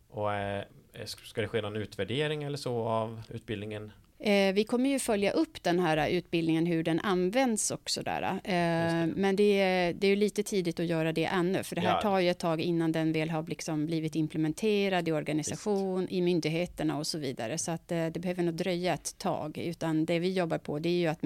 Och 0.10 0.34
eh, 0.34 0.64
ska 1.06 1.42
det 1.42 1.48
ske 1.48 1.62
någon 1.62 1.76
utvärdering 1.76 2.44
eller 2.44 2.58
så 2.58 2.88
av 2.88 3.22
utbildningen? 3.30 3.92
Eh, 4.24 4.54
vi 4.54 4.64
kommer 4.64 4.90
ju 4.90 5.00
följa 5.00 5.32
upp 5.32 5.64
den 5.64 5.80
här 5.80 6.10
utbildningen, 6.10 6.66
hur 6.66 6.84
den 6.84 7.00
används 7.00 7.72
också 7.72 8.04
där. 8.04 8.22
Eh, 8.24 8.32
det. 8.44 9.14
men 9.16 9.36
det 9.36 9.60
är, 9.62 9.94
det 9.94 10.08
är 10.08 10.10
ju 10.10 10.16
lite 10.16 10.44
tidigt 10.44 10.80
att 10.80 10.86
göra 10.86 11.12
det 11.14 11.26
ännu, 11.26 11.64
för 11.64 11.76
det 11.76 11.82
här 11.82 11.96
Ja. 11.96 12.02
tar 12.02 12.20
ju 12.20 12.30
ett 12.30 12.40
tag 12.40 12.62
innan 12.62 12.92
den 12.92 13.12
väl 13.14 13.30
har 13.30 13.44
liksom 13.48 13.86
blivit 13.86 14.16
implementerad 14.16 15.08
i 15.08 15.12
organisation, 15.12 16.08
i 16.10 16.22
myndigheterna 16.22 16.98
och 16.98 17.08
så 17.08 17.18
vidare. 17.18 17.58
Så 17.58 17.72
att 17.72 17.92
eh, 17.92 18.08
det 18.08 18.20
behöver 18.20 18.44
nog 18.44 18.54
dröja 18.54 18.94
ett 18.94 19.18
tag, 19.18 19.58
utan 19.58 20.06
det 20.06 20.20
vi 20.20 20.34
jobbar 20.34 20.58
på 20.58 20.80
det 20.80 20.90
är 20.90 21.00
ju 21.00 21.08
att 21.08 21.22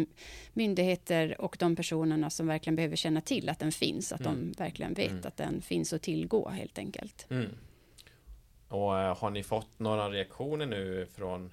myndigheter 0.53 1.41
och 1.41 1.55
de 1.59 1.75
personerna 1.75 2.29
som 2.29 2.47
verkligen 2.47 2.75
behöver 2.75 2.95
känna 2.95 3.21
till 3.21 3.49
att 3.49 3.59
den 3.59 3.71
finns, 3.71 4.11
att 4.13 4.21
Mm. 4.21 4.33
de 4.57 4.63
verkligen 4.63 4.93
vet 4.93 5.11
Mm. 5.11 5.21
att 5.25 5.37
den 5.37 5.61
finns 5.61 5.93
att 5.93 6.01
tillgå 6.01 6.49
helt 6.49 6.77
enkelt. 6.77 7.27
Mm. 7.29 7.49
Och 8.67 8.99
eh, 8.99 9.17
har 9.17 9.29
ni 9.29 9.43
fått 9.43 9.79
några 9.79 10.09
reaktioner 10.09 10.65
nu 10.65 11.07
från, 11.15 11.51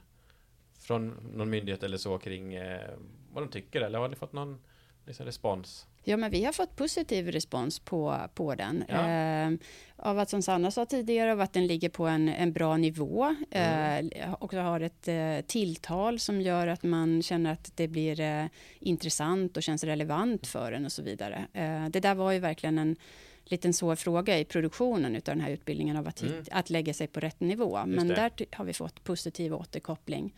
från 0.82 1.16
någon 1.34 1.50
myndighet 1.50 1.82
eller 1.82 1.96
så 1.96 2.18
kring 2.18 2.54
eh, 2.54 2.90
vad 3.32 3.42
de 3.42 3.48
tycker? 3.50 3.80
Eller 3.80 3.98
har 3.98 4.08
ni 4.08 4.16
fått 4.16 4.32
någon 4.32 4.58
liksom, 5.06 5.26
respons? 5.26 5.86
Ja, 6.04 6.16
men 6.16 6.30
vi 6.30 6.44
har 6.44 6.52
fått 6.52 6.76
positiv 6.76 7.30
respons 7.32 7.78
på, 7.78 8.16
på 8.34 8.54
den. 8.54 8.84
Ja. 8.88 9.08
Eh, 9.08 9.50
av 9.96 10.18
att 10.18 10.30
som 10.30 10.42
Sanna 10.42 10.70
sa 10.70 10.86
tidigare, 10.86 11.32
av 11.32 11.40
att 11.40 11.52
den 11.52 11.66
ligger 11.66 11.88
på 11.88 12.06
en, 12.06 12.28
en 12.28 12.52
bra 12.52 12.76
nivå. 12.76 13.36
Mm. 13.50 14.10
Eh, 14.14 14.34
också 14.40 14.58
har 14.58 14.80
ett 14.80 15.08
eh, 15.08 15.40
tilltal 15.46 16.18
som 16.18 16.40
gör 16.40 16.66
att 16.66 16.82
man 16.82 17.22
känner 17.22 17.52
att 17.52 17.76
det 17.76 17.88
blir 17.88 18.20
eh, 18.20 18.46
intressant 18.78 19.56
och 19.56 19.62
känns 19.62 19.84
relevant 19.84 20.46
för 20.46 20.72
en 20.72 20.84
och 20.84 20.92
så 20.92 21.02
vidare. 21.02 21.46
Eh, 21.52 21.88
det 21.88 22.00
där 22.00 22.14
var 22.14 22.32
ju 22.32 22.38
verkligen 22.38 22.78
en 22.78 22.96
liten 23.44 23.72
svår 23.72 23.96
fråga 23.96 24.38
i 24.38 24.44
produktionen 24.44 25.16
av 25.16 25.22
den 25.24 25.40
här 25.40 25.50
utbildningen 25.50 25.96
av 25.96 26.08
att, 26.08 26.22
Mm. 26.22 26.44
att 26.50 26.70
lägga 26.70 26.94
sig 26.94 27.06
på 27.06 27.20
rätt 27.20 27.40
nivå. 27.40 27.80
Men 27.86 28.08
det. 28.08 28.14
där 28.14 28.32
har 28.52 28.64
vi 28.64 28.72
fått 28.72 29.04
positiv 29.04 29.54
återkoppling. 29.54 30.34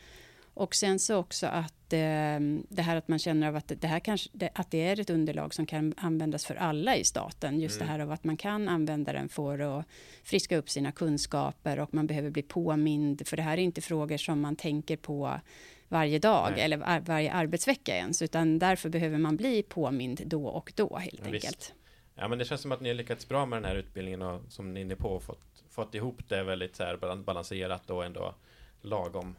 Och 0.55 0.75
sen 0.75 0.99
så 0.99 1.17
också 1.17 1.47
att 1.47 1.93
eh, 1.93 2.41
det 2.69 2.83
här 2.83 2.97
att 2.97 3.09
man 3.09 3.19
känner 3.19 3.49
av 3.49 3.57
att 3.57 3.73
det 3.81 3.87
här 3.87 4.01
kanske, 4.01 4.31
det, 4.33 4.51
att 4.55 4.71
det 4.71 4.83
är 4.83 5.01
ett 5.01 5.11
underlag 5.11 5.55
som 5.55 5.67
kan 5.67 5.95
användas 5.97 6.45
för 6.47 6.55
alla 6.55 6.97
i 6.97 7.05
staten. 7.05 7.61
Just 7.61 7.77
Mm. 7.77 7.87
det 7.87 7.93
här 7.93 7.99
av 8.01 8.13
att 8.13 8.25
man 8.25 8.37
kan 8.37 8.69
använda 8.69 9.13
den 9.13 9.29
för 9.29 9.59
att 9.79 9.85
friska 10.25 10.57
upp 10.57 10.71
sina 10.71 10.93
kunskaper 10.93 11.79
och 11.79 11.95
man 11.95 12.07
behöver 12.07 12.31
bli 12.31 12.43
påmind. 12.43 13.27
För 13.29 13.37
det 13.37 13.43
här 13.43 13.59
är 13.59 13.63
inte 13.63 13.81
frågor 13.81 14.17
som 14.17 14.41
man 14.41 14.57
tänker 14.57 14.97
på 14.97 15.41
varje 15.89 16.19
dag 16.19 16.49
Nej. 16.53 16.61
eller 16.65 16.77
var, 16.77 17.01
varje 17.01 17.33
arbetsvecka 17.33 17.97
ens, 17.97 18.23
utan 18.23 18.59
därför 18.59 18.89
behöver 18.89 19.19
man 19.19 19.37
bli 19.37 19.63
påmind 19.63 20.21
då 20.27 20.47
och 20.47 20.73
då 20.77 20.97
helt 20.99 21.21
Ja, 21.25 21.31
visst. 21.31 21.45
enkelt. 21.47 21.75
Ja 22.15 22.29
men 22.29 22.39
det 22.39 22.45
känns 22.45 22.61
som 22.61 22.73
att 22.73 22.81
ni 22.81 22.89
har 22.89 22.95
lyckats 22.97 23.29
bra 23.29 23.47
med 23.47 23.57
den 23.63 23.65
här 23.71 23.77
utbildningen 23.77 24.23
och 24.23 24.41
som 24.49 24.75
ni 24.75 24.81
är 24.81 24.85
inne 24.85 24.97
på 24.97 25.21
fått, 25.21 25.65
fått 25.71 25.95
ihop 25.95 26.29
det 26.29 26.43
väldigt 26.43 26.77
så 26.77 26.85
här 26.85 26.97
balan- 26.97 27.25
balanserat 27.25 27.91
och 27.91 28.05
ändå 28.05 28.35
lagom, 28.83 29.37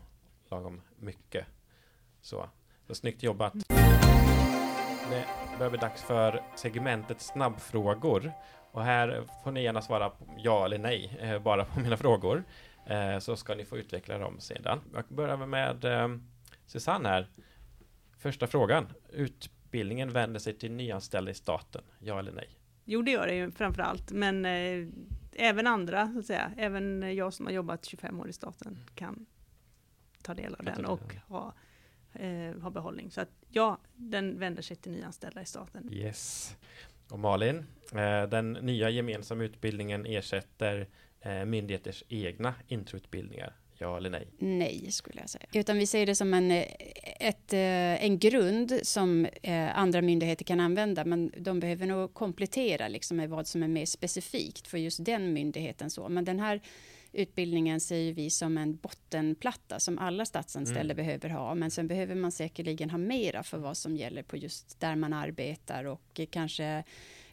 lagom 0.49 0.81
mycket. 0.99 1.45
Så, 2.21 2.49
så 2.87 2.95
snyggt 2.95 3.23
jobbat. 3.23 3.53
Det 5.09 5.25
börjar 5.57 5.69
bli 5.69 5.79
dags 5.79 6.03
för 6.03 6.43
segmentet 6.55 7.21
snabbfrågor. 7.21 8.31
Och 8.71 8.83
här 8.83 9.23
får 9.43 9.51
ni 9.51 9.63
gärna 9.63 9.81
svara 9.81 10.09
på 10.09 10.25
ja 10.37 10.65
eller 10.65 10.77
nej, 10.77 11.17
eh, 11.21 11.39
bara 11.39 11.65
på 11.65 11.79
mina 11.79 11.97
frågor. 11.97 12.43
Eh, 12.85 13.19
så 13.19 13.35
ska 13.35 13.55
ni 13.55 13.65
få 13.65 13.77
utveckla 13.77 14.17
dem 14.17 14.39
sedan. 14.39 14.79
Jag 14.93 15.05
börjar 15.07 15.37
med 15.37 15.85
eh, 15.85 16.07
Susanne 16.65 17.09
här. 17.09 17.27
Första 18.17 18.47
frågan. 18.47 18.87
Utbildningen 19.09 20.09
vänder 20.09 20.39
sig 20.39 20.53
till 20.53 20.71
nyanställda 20.71 21.31
i 21.31 21.33
staten, 21.33 21.81
ja 21.99 22.19
eller 22.19 22.31
nej? 22.31 22.49
Jo, 22.85 23.01
det 23.01 23.11
gör 23.11 23.27
det 23.27 23.35
ju 23.35 23.51
framför 23.51 23.81
allt, 23.81 24.11
men 24.11 24.45
eh, 24.45 24.87
även 25.33 25.67
andra, 25.67 26.13
så 26.13 26.19
att 26.19 26.25
säga. 26.25 26.51
Även 26.57 27.15
jag 27.15 27.33
som 27.33 27.45
har 27.45 27.53
jobbat 27.53 27.85
25 27.85 28.19
år 28.19 28.29
i 28.29 28.33
staten 28.33 28.79
kan 28.95 29.25
ta 30.25 30.33
del 30.33 30.55
av 30.55 30.65
den 30.65 30.85
och 30.85 31.15
ha, 31.27 31.53
eh, 32.13 32.61
ha 32.61 32.69
behållning. 32.69 33.11
Så 33.11 33.21
att 33.21 33.29
ja, 33.49 33.77
den 33.95 34.39
vänder 34.39 34.61
sig 34.61 34.77
till 34.77 34.91
nyanställda 34.91 35.41
i 35.41 35.45
staten. 35.45 35.93
Yes. 35.93 36.55
Och 37.09 37.19
Malin, 37.19 37.65
eh, 37.91 38.23
den 38.29 38.53
nya 38.53 38.89
gemensamma 38.89 39.43
utbildningen 39.43 40.05
ersätter 40.05 40.87
eh, 41.21 41.45
myndigheters 41.45 42.03
egna 42.09 42.53
introutbildningar. 42.67 43.53
Ja 43.77 43.97
eller 43.97 44.09
nej? 44.09 44.27
Nej, 44.37 44.91
skulle 44.91 45.21
jag 45.21 45.29
säga. 45.29 45.45
Utan 45.53 45.77
vi 45.77 45.87
ser 45.87 46.05
det 46.05 46.15
som 46.15 46.33
en, 46.33 46.51
eh, 46.51 46.65
ett, 47.19 47.53
eh, 47.53 48.03
en 48.05 48.19
grund 48.19 48.79
som 48.83 49.25
eh, 49.25 49.77
andra 49.77 50.01
myndigheter 50.01 50.45
kan 50.45 50.59
använda, 50.59 51.05
men 51.05 51.31
de 51.37 51.59
behöver 51.59 51.85
nog 51.85 52.13
komplettera 52.13 52.87
liksom 52.87 53.17
med 53.17 53.29
vad 53.29 53.47
som 53.47 53.63
är 53.63 53.67
mer 53.67 53.85
specifikt 53.85 54.67
för 54.67 54.77
just 54.77 55.05
den 55.05 55.33
myndigheten. 55.33 55.89
Så. 55.89 56.09
Men 56.09 56.25
den 56.25 56.39
här 56.39 56.61
utbildningen 57.15 57.79
ser 57.79 58.13
vi 58.13 58.29
som 58.29 58.57
en 58.57 58.75
bottenplatta 58.75 59.79
som 59.79 59.99
alla 59.99 60.25
statsanställda 60.25 60.93
Mm. 60.93 61.05
behöver 61.05 61.29
ha. 61.29 61.55
Men 61.55 61.71
sen 61.71 61.87
behöver 61.87 62.15
man 62.15 62.31
säkerligen 62.31 62.89
ha 62.89 62.97
mera 62.97 63.43
för 63.43 63.57
vad 63.57 63.77
som 63.77 63.95
gäller 63.97 64.23
på 64.23 64.37
just 64.37 64.79
där 64.79 64.95
man 64.95 65.13
arbetar 65.13 65.83
och 65.85 66.21
kanske 66.29 66.83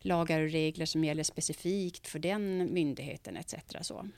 lagar 0.01 0.40
och 0.40 0.51
regler 0.51 0.87
som 0.87 1.05
gäller 1.05 1.23
specifikt 1.23 2.09
för 2.09 2.18
den 2.18 2.75
myndigheten 2.75 3.37
etc. 3.37 3.55
Så, 3.81 4.09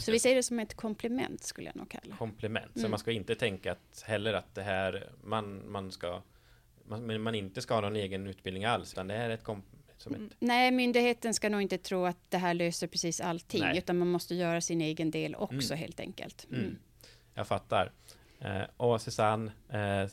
så 0.00 0.12
vi 0.12 0.18
ser 0.18 0.34
det 0.34 0.42
som 0.42 0.58
ett 0.58 0.74
komplement 0.74 1.42
skulle 1.42 1.68
jag 1.68 1.76
nog 1.76 1.88
kalla. 1.90 2.16
komplement. 2.16 2.72
Så 2.74 2.78
Mm. 2.78 2.90
man 2.90 3.00
ska 3.00 3.12
inte 3.12 3.34
tänka 3.34 3.72
att 3.72 4.02
heller 4.06 4.34
att 4.34 4.54
det 4.54 4.62
här 4.62 5.10
man, 5.22 5.70
man 5.70 5.90
ska 5.92 6.22
man, 6.86 7.22
man 7.22 7.34
inte 7.34 7.62
ska 7.62 7.74
ha 7.74 7.80
någon 7.80 7.96
egen 7.96 8.26
utbildning 8.26 8.64
alls 8.64 8.92
utan 8.92 9.08
det 9.08 9.14
här 9.14 9.30
är 9.30 9.34
ett 9.34 9.44
kom, 9.44 9.62
som 9.62 9.83
ett 10.12 10.20
Nej, 10.38 10.70
myndigheten 10.70 11.34
ska 11.34 11.48
nog 11.48 11.62
inte 11.62 11.78
tro 11.78 12.04
att 12.04 12.18
det 12.30 12.38
här 12.38 12.54
löser 12.54 12.86
precis 12.86 13.20
allting, 13.20 13.60
Nej. 13.60 13.78
utan 13.78 13.98
man 13.98 14.08
måste 14.08 14.34
göra 14.34 14.60
sin 14.60 14.80
egen 14.80 15.10
del 15.10 15.34
också 15.34 15.72
Mm. 15.72 15.78
helt 15.78 16.00
enkelt. 16.00 16.46
Mm. 16.50 16.60
Mm. 16.64 16.78
Jag 17.34 17.46
fattar. 17.46 17.92
Eh, 18.40 18.62
och 18.76 19.00
Susanne, 19.00 19.52
eh, 19.68 20.10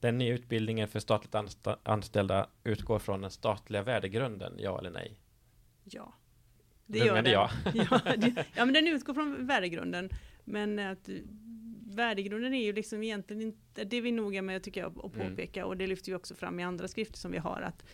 den 0.00 0.18
nya 0.18 0.34
utbildningen 0.34 0.88
för 0.88 1.00
statligt 1.00 1.34
ansta- 1.34 1.76
anställda 1.82 2.48
utgår 2.64 2.98
från 2.98 3.20
den 3.20 3.30
statliga 3.30 3.82
värdegrunden, 3.82 4.52
ja 4.58 4.78
eller 4.78 4.90
nej? 4.90 5.20
Ja. 5.84 6.12
Det 6.86 6.98
gör 6.98 7.22
den. 7.22 7.32
ja. 7.32 7.50
ja, 7.90 8.00
det, 8.16 8.44
ja, 8.56 8.64
men 8.64 8.74
den 8.74 8.88
utgår 8.88 9.14
från 9.14 9.46
värdegrunden. 9.46 10.10
Men 10.44 10.78
att 10.78 11.08
värdegrunden 11.86 12.54
är 12.54 12.64
ju 12.64 12.72
liksom 12.72 13.02
egentligen 13.02 13.42
inte, 13.42 13.84
det 13.84 13.96
är 13.96 14.00
vi 14.00 14.12
noga 14.12 14.42
med 14.42 14.62
tycker 14.62 14.80
jag 14.80 14.98
att 14.98 15.14
Mm. 15.14 15.30
påpeka 15.30 15.66
och 15.66 15.76
det 15.76 15.86
lyfter 15.86 16.12
vi 16.12 16.16
också 16.16 16.34
fram 16.34 16.60
i 16.60 16.62
andra 16.62 16.88
skrifter 16.88 17.18
som 17.18 17.32
vi 17.32 17.38
har 17.38 17.60
att 17.60 17.84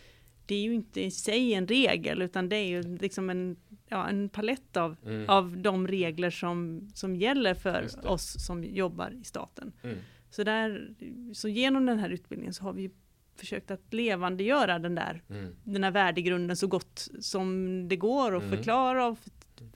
det 0.47 0.55
är 0.55 0.63
ju 0.63 0.75
inte 0.75 1.01
i 1.01 1.11
sig 1.11 1.55
en 1.55 1.67
regel 1.67 2.23
utan 2.23 2.49
det 2.49 2.57
är 2.57 2.67
ju 2.69 2.97
liksom 2.99 3.31
en, 3.31 3.57
ja, 3.89 4.09
en 4.09 4.29
palett 4.29 4.77
av, 4.77 4.97
Mm. 5.05 5.29
av 5.29 5.57
de 5.59 5.89
regler 5.89 6.31
som, 6.31 6.89
som 6.95 7.17
gäller 7.17 7.55
för 7.55 8.07
oss 8.07 8.47
som 8.47 8.65
jobbar 8.65 9.11
i 9.21 9.25
staten. 9.25 9.73
Mm. 9.83 9.99
Så, 10.31 10.45
där, 10.45 10.95
så 11.33 11.49
genom 11.49 11.87
den 11.87 11.99
här 11.99 12.11
utbildningen 12.11 12.55
så 12.55 12.65
har 12.65 12.73
vi 12.73 12.91
försökt 13.37 13.71
att 13.71 13.95
levandegöra 13.95 14.79
den 14.79 14.95
där 14.95 15.23
Mm. 15.31 15.57
den 15.65 15.85
här 15.85 15.91
värdegrunden 15.91 16.57
så 16.57 16.67
gott 16.67 17.09
som 17.21 17.89
det 17.89 17.97
går 17.97 18.33
och 18.35 18.43
Mm. 18.43 18.57
förklara 18.57 19.07
och 19.07 19.19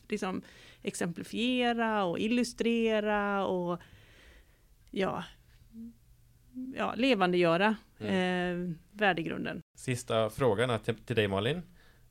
liksom 0.08 0.42
exemplifiera 0.82 2.04
och 2.04 2.18
illustrera 2.18 3.46
och 3.46 3.80
ja, 4.90 5.24
ja 6.76 6.94
levandegöra 6.96 7.76
Mm. 8.00 8.14
eh, 8.70 8.74
värdegrunden. 8.92 9.62
Sista 9.78 10.30
frågan 10.30 10.80
till, 10.80 10.94
till 10.94 11.16
dig 11.16 11.28
Malin. 11.28 11.62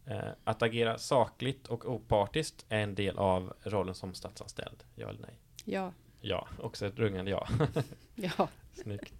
Eh, 0.05 0.29
att 0.43 0.61
agera 0.61 0.97
sakligt 0.97 1.67
och 1.67 1.85
opartiskt 1.85 2.65
är 2.69 2.79
en 2.79 2.95
del 2.95 3.17
av 3.17 3.53
rollen 3.63 3.95
som 3.95 4.13
statsanställd, 4.13 4.83
ja 4.95 5.09
eller 5.09 5.21
nej? 5.21 5.39
Ja, 5.65 5.91
Ja, 6.21 6.47
också 6.59 6.85
ett 6.85 6.99
rungande 6.99 7.31
ja. 7.31 7.47
ja. 8.15 8.47
Snyggt. 8.73 9.13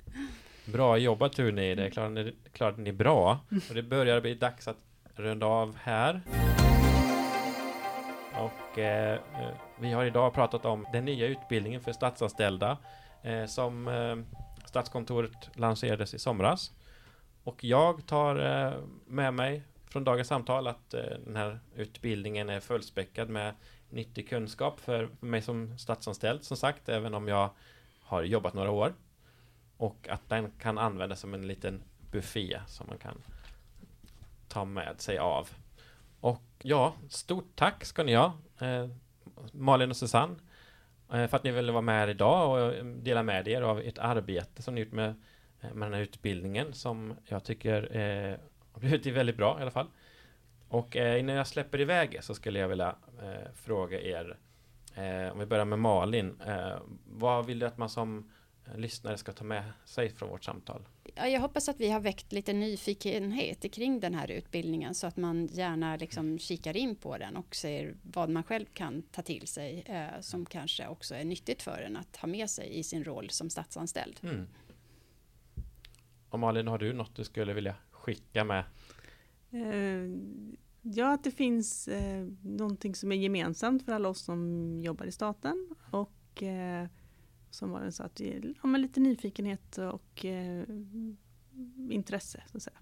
Bra 0.65 0.97
jobbat 0.97 1.33
tur 1.33 1.51
ni, 1.51 1.75
det 1.75 1.91
klarade 1.91 2.23
ni, 2.23 2.36
klarade 2.51 2.81
ni 2.81 2.91
bra. 2.91 3.39
Och 3.69 3.75
det 3.75 3.83
börjar 3.83 4.21
bli 4.21 4.33
dags 4.33 4.67
att 4.67 4.77
runda 5.15 5.45
av 5.45 5.75
här. 5.75 6.21
Och 8.33 8.79
eh, 8.79 9.13
eh, 9.13 9.49
vi 9.79 9.91
har 9.91 10.05
idag 10.05 10.33
pratat 10.33 10.65
om 10.65 10.86
den 10.91 11.05
nya 11.05 11.27
utbildningen 11.27 11.81
för 11.81 11.91
statsanställda 11.91 12.77
eh, 13.23 13.45
som 13.45 13.88
eh, 13.88 14.15
Statskontoret 14.65 15.49
lanserades 15.53 16.13
i 16.13 16.19
somras. 16.19 16.71
Och 17.47 17.63
jag 17.63 18.05
tar 18.05 18.36
eh, 18.36 18.73
med 19.05 19.33
mig 19.33 19.63
från 19.86 20.03
dagens 20.03 20.27
samtal 20.27 20.67
att 20.67 20.93
eh, 20.93 21.01
den 21.25 21.36
här 21.36 21.60
utbildningen 21.75 22.49
är 22.49 22.60
fullspäckad 22.60 23.29
med 23.29 23.53
nyttig 23.89 24.29
kunskap 24.29 24.79
för 24.79 25.10
mig 25.19 25.41
som 25.41 25.77
statsanställd 25.77 26.43
som 26.43 26.57
sagt, 26.57 26.89
även 26.89 27.13
om 27.13 27.27
jag 27.27 27.49
har 28.03 28.23
jobbat 28.23 28.53
några 28.53 28.71
år. 28.71 28.93
Och 29.77 30.07
att 30.10 30.29
den 30.29 30.51
kan 30.51 30.77
användas 30.77 31.19
som 31.19 31.33
en 31.33 31.47
liten 31.47 31.83
buffé 32.12 32.60
som 32.67 32.88
man 32.88 32.97
kan 32.97 33.21
ta 34.47 34.65
med 34.65 35.01
sig 35.01 35.17
av. 35.17 35.49
Och 36.19 36.43
ja, 36.62 36.93
stort 37.10 37.55
tack 37.55 37.86
ska 37.86 38.03
ni 38.03 38.15
ha, 38.15 38.33
eh, 38.60 38.89
Malin 39.51 39.89
och 39.89 39.97
Susanne, 39.97 40.36
eh, 41.13 41.27
för 41.27 41.38
att 41.38 41.43
ni 41.43 41.51
ville 41.51 41.71
vara 41.71 41.81
med 41.81 41.99
här 41.99 42.07
idag 42.07 42.51
och 42.51 42.75
eh, 42.75 42.86
dela 42.86 43.23
med 43.23 43.47
er 43.47 43.62
av 43.62 43.79
ert 43.79 43.97
arbete 43.97 44.62
som 44.62 44.75
ni 44.75 44.81
gjort 44.81 44.91
med, 44.91 45.15
med 45.62 45.88
den 45.88 45.93
här 45.93 46.02
utbildningen 46.02 46.74
som 46.74 47.13
jag 47.26 47.43
tycker 47.43 47.98
eh, 47.98 48.38
har 48.72 48.80
blivit 48.80 49.06
väldigt 49.06 49.38
bra 49.38 49.60
i 49.60 49.62
alla 49.62 49.72
fall. 49.72 49.88
Och 50.67 50.98
eh, 50.98 51.20
innan 51.20 51.36
jag 51.36 51.48
släpper 51.48 51.82
iväg 51.82 52.17
så 52.22 52.36
skulle 52.36 52.60
jag 52.60 52.67
vilja 52.67 52.96
eh, 53.24 53.52
fråga 53.56 54.02
er, 54.02 54.38
eh, 54.96 55.32
om 55.34 55.39
vi 55.39 55.46
börjar 55.46 55.65
med 55.65 55.80
Malin, 55.80 56.41
eh, 56.48 56.78
vad 57.06 57.46
vill 57.46 57.60
du 57.60 57.65
att 57.65 57.78
man 57.78 57.89
som 57.89 58.32
eh, 58.67 58.78
lyssnare 58.78 59.17
ska 59.17 59.32
ta 59.32 59.43
med 59.43 59.63
sig 59.86 60.10
från 60.10 60.30
vårt 60.30 60.43
samtal? 60.43 60.88
Ja, 61.15 61.28
Jag 61.28 61.41
hoppas 61.41 61.70
att 61.70 61.80
vi 61.80 61.89
har 61.89 62.00
väckt 62.00 62.32
lite 62.32 62.54
nyfikenhet 62.54 63.74
kring 63.74 64.00
den 64.00 64.13
här 64.13 64.32
utbildningen 64.32 64.96
så 64.96 65.08
att 65.08 65.17
man 65.17 65.48
gärna 65.48 65.96
liksom 65.96 66.39
kikar 66.39 66.78
in 66.78 66.96
på 66.96 67.17
den 67.17 67.38
och 67.38 67.56
ser 67.56 67.96
vad 68.04 68.30
man 68.30 68.43
själv 68.43 68.65
kan 68.74 69.02
ta 69.02 69.22
till 69.22 69.48
sig 69.48 69.84
eh, 69.86 70.22
som 70.22 70.46
kanske 70.46 70.88
också 70.88 71.15
är 71.15 71.24
nyttigt 71.24 71.63
för 71.63 71.82
en 71.82 71.98
att 71.98 72.15
ha 72.17 72.28
med 72.28 72.50
sig 72.50 72.80
i 72.80 72.84
sin 72.84 73.04
roll 73.04 73.30
som 73.30 73.50
statsanställd. 73.50 74.20
Mm. 74.24 74.48
Och 76.38 76.41
Malin, 76.41 76.67
har 76.67 76.78
du 76.78 76.93
något 76.93 77.15
du 77.15 77.23
skulle 77.23 77.54
vilja 77.54 77.76
skicka 77.91 78.43
med? 78.43 78.63
Eh, 79.52 80.10
ja, 80.82 81.13
att 81.13 81.23
det 81.23 81.32
finns 81.32 81.88
eh, 81.88 82.28
någonting 82.41 82.95
som 82.95 83.12
är 83.12 83.15
gemensamt 83.15 83.86
för 83.86 83.91
alla 83.91 84.10
oss 84.10 84.21
som 84.21 84.82
jobbar 84.82 85.06
i 85.06 85.12
staten 85.12 85.69
och 85.91 86.43
eh, 86.43 86.88
som 87.50 87.71
var 87.71 87.82
den 87.82 87.91
sa 87.91 88.04
att 88.04 88.19
vi 88.19 88.56
ja, 88.62 88.67
med 88.67 88.82
lite 88.82 89.00
nyfikenhet 89.00 89.78
och 89.78 90.26
eh, 90.26 90.63
intresse. 91.89 92.43
Så 92.52 92.58
att 92.58 92.63
säga. 92.63 92.80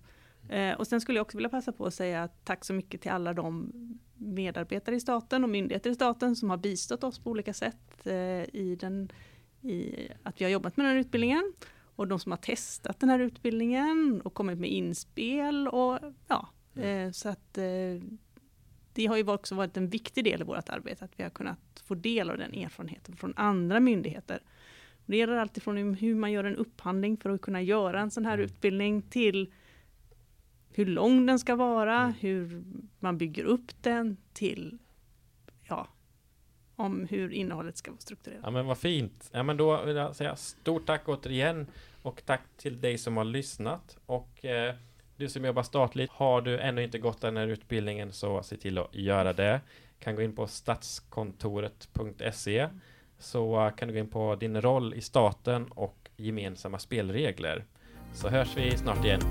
Eh, 0.50 0.78
och 0.78 0.88
sen 0.88 1.02
skulle 1.02 1.18
jag 1.18 1.26
också 1.26 1.38
vilja 1.38 1.50
passa 1.50 1.72
på 1.72 1.86
att 1.86 1.94
säga 1.94 2.30
tack 2.44 2.66
så 2.66 2.74
mycket 2.74 3.02
till 3.02 3.12
alla 3.12 3.34
de 3.34 3.72
medarbetare 4.14 4.96
i 4.96 5.00
staten 5.00 5.44
och 5.44 5.50
myndigheter 5.50 5.90
i 5.90 5.96
staten 5.96 6.36
som 6.36 6.50
har 6.50 6.58
bistått 6.58 7.04
oss 7.04 7.20
på 7.20 7.30
olika 7.30 7.54
sätt 7.54 8.08
eh, 8.08 8.56
i, 8.56 8.78
den, 8.80 9.12
i 9.62 10.08
att 10.24 10.42
vi 10.42 10.46
har 10.46 10.52
jobbat 10.52 10.78
med 10.78 10.86
den 10.86 10.94
här 10.94 11.00
utbildningen. 11.00 11.54
Och 11.96 12.08
de 12.08 12.20
som 12.20 12.32
har 12.32 12.38
testat 12.38 13.00
den 13.00 13.10
här 13.10 13.20
utbildningen 13.20 14.22
och 14.26 14.34
kommit 14.34 14.60
med 14.60 14.70
inspel 14.70 15.68
och 15.68 16.00
ja, 16.28 16.50
eh, 16.82 17.12
så 17.12 17.30
att 17.30 17.58
eh, 17.58 18.02
det 18.94 19.06
har 19.06 19.18
ju 19.18 19.28
också 19.28 19.56
varit 19.56 19.78
en 19.78 19.90
viktig 19.90 20.24
del 20.24 20.42
i 20.42 20.44
vårt 20.44 20.70
arbete 20.70 21.06
att 21.06 21.20
vi 21.20 21.24
har 21.24 21.30
kunnat 21.30 21.84
få 21.86 21.96
del 21.96 22.30
av 22.30 22.38
den 22.38 22.54
erfarenheten 22.54 23.16
från 23.16 23.34
andra 23.36 23.80
myndigheter. 23.80 24.40
Det 25.06 25.18
gäller 25.18 25.38
alltifrån 25.38 25.94
hur 25.94 26.16
man 26.16 26.32
gör 26.32 26.44
en 26.44 26.56
upphandling 26.56 27.18
för 27.18 27.30
att 27.30 27.42
kunna 27.42 27.62
göra 27.62 28.02
en 28.02 28.12
sån 28.12 28.26
här 28.26 28.34
Mm. 28.34 28.46
utbildning 28.46 29.02
till 29.02 29.54
hur 30.70 30.86
lång 30.86 31.26
den 31.26 31.40
ska 31.40 31.56
vara, 31.56 32.00
Mm. 32.02 32.14
hur 32.20 32.64
man 33.00 33.18
bygger 33.18 33.44
upp 33.44 33.84
den 33.84 34.18
till 34.34 34.78
ja, 35.64 35.88
om 36.76 37.08
hur 37.10 37.34
innehållet 37.34 37.78
ska 37.78 37.92
vara 37.92 38.02
strukturerat. 38.02 38.42
Ja 38.44 38.52
men 38.52 38.66
vad 38.66 38.78
fint! 38.78 39.30
Ja 39.32 39.44
men 39.44 39.58
då 39.58 39.84
vill 39.84 39.96
jag 39.96 40.16
säga 40.16 40.36
stort 40.36 40.86
tack 40.86 41.10
återigen 41.10 41.68
och 42.02 42.22
tack 42.26 42.42
till 42.58 42.82
dig 42.82 42.98
som 42.98 43.18
har 43.18 43.24
lyssnat 43.24 43.98
och 44.06 44.46
eh, 44.46 44.76
du 45.18 45.30
som 45.30 45.46
jobbar 45.46 45.64
statligt, 45.64 46.12
har 46.12 46.42
du 46.42 46.60
ännu 46.60 46.84
inte 46.84 47.00
gått 47.00 47.22
den 47.22 47.38
här 47.38 47.48
utbildningen 47.48 48.12
så 48.12 48.44
se 48.44 48.58
till 48.58 48.78
att 48.78 48.96
göra 48.96 49.34
det. 49.34 49.62
Kan 50.00 50.16
gå 50.16 50.22
in 50.22 50.36
på 50.36 50.48
statskontoret.se 50.48 52.68
så 53.18 53.72
kan 53.78 53.88
du 53.88 53.94
gå 53.94 54.00
in 54.00 54.10
på 54.10 54.36
din 54.36 54.62
roll 54.62 54.94
i 54.94 55.02
staten 55.02 55.66
och 55.66 56.10
gemensamma 56.18 56.80
spelregler. 56.80 57.66
Så 58.14 58.30
hörs 58.30 58.58
vi 58.58 58.78
snart 58.78 59.06
igen. 59.06 59.22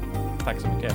Tack 0.44 0.60
så 0.60 0.68
mycket! 0.68 0.94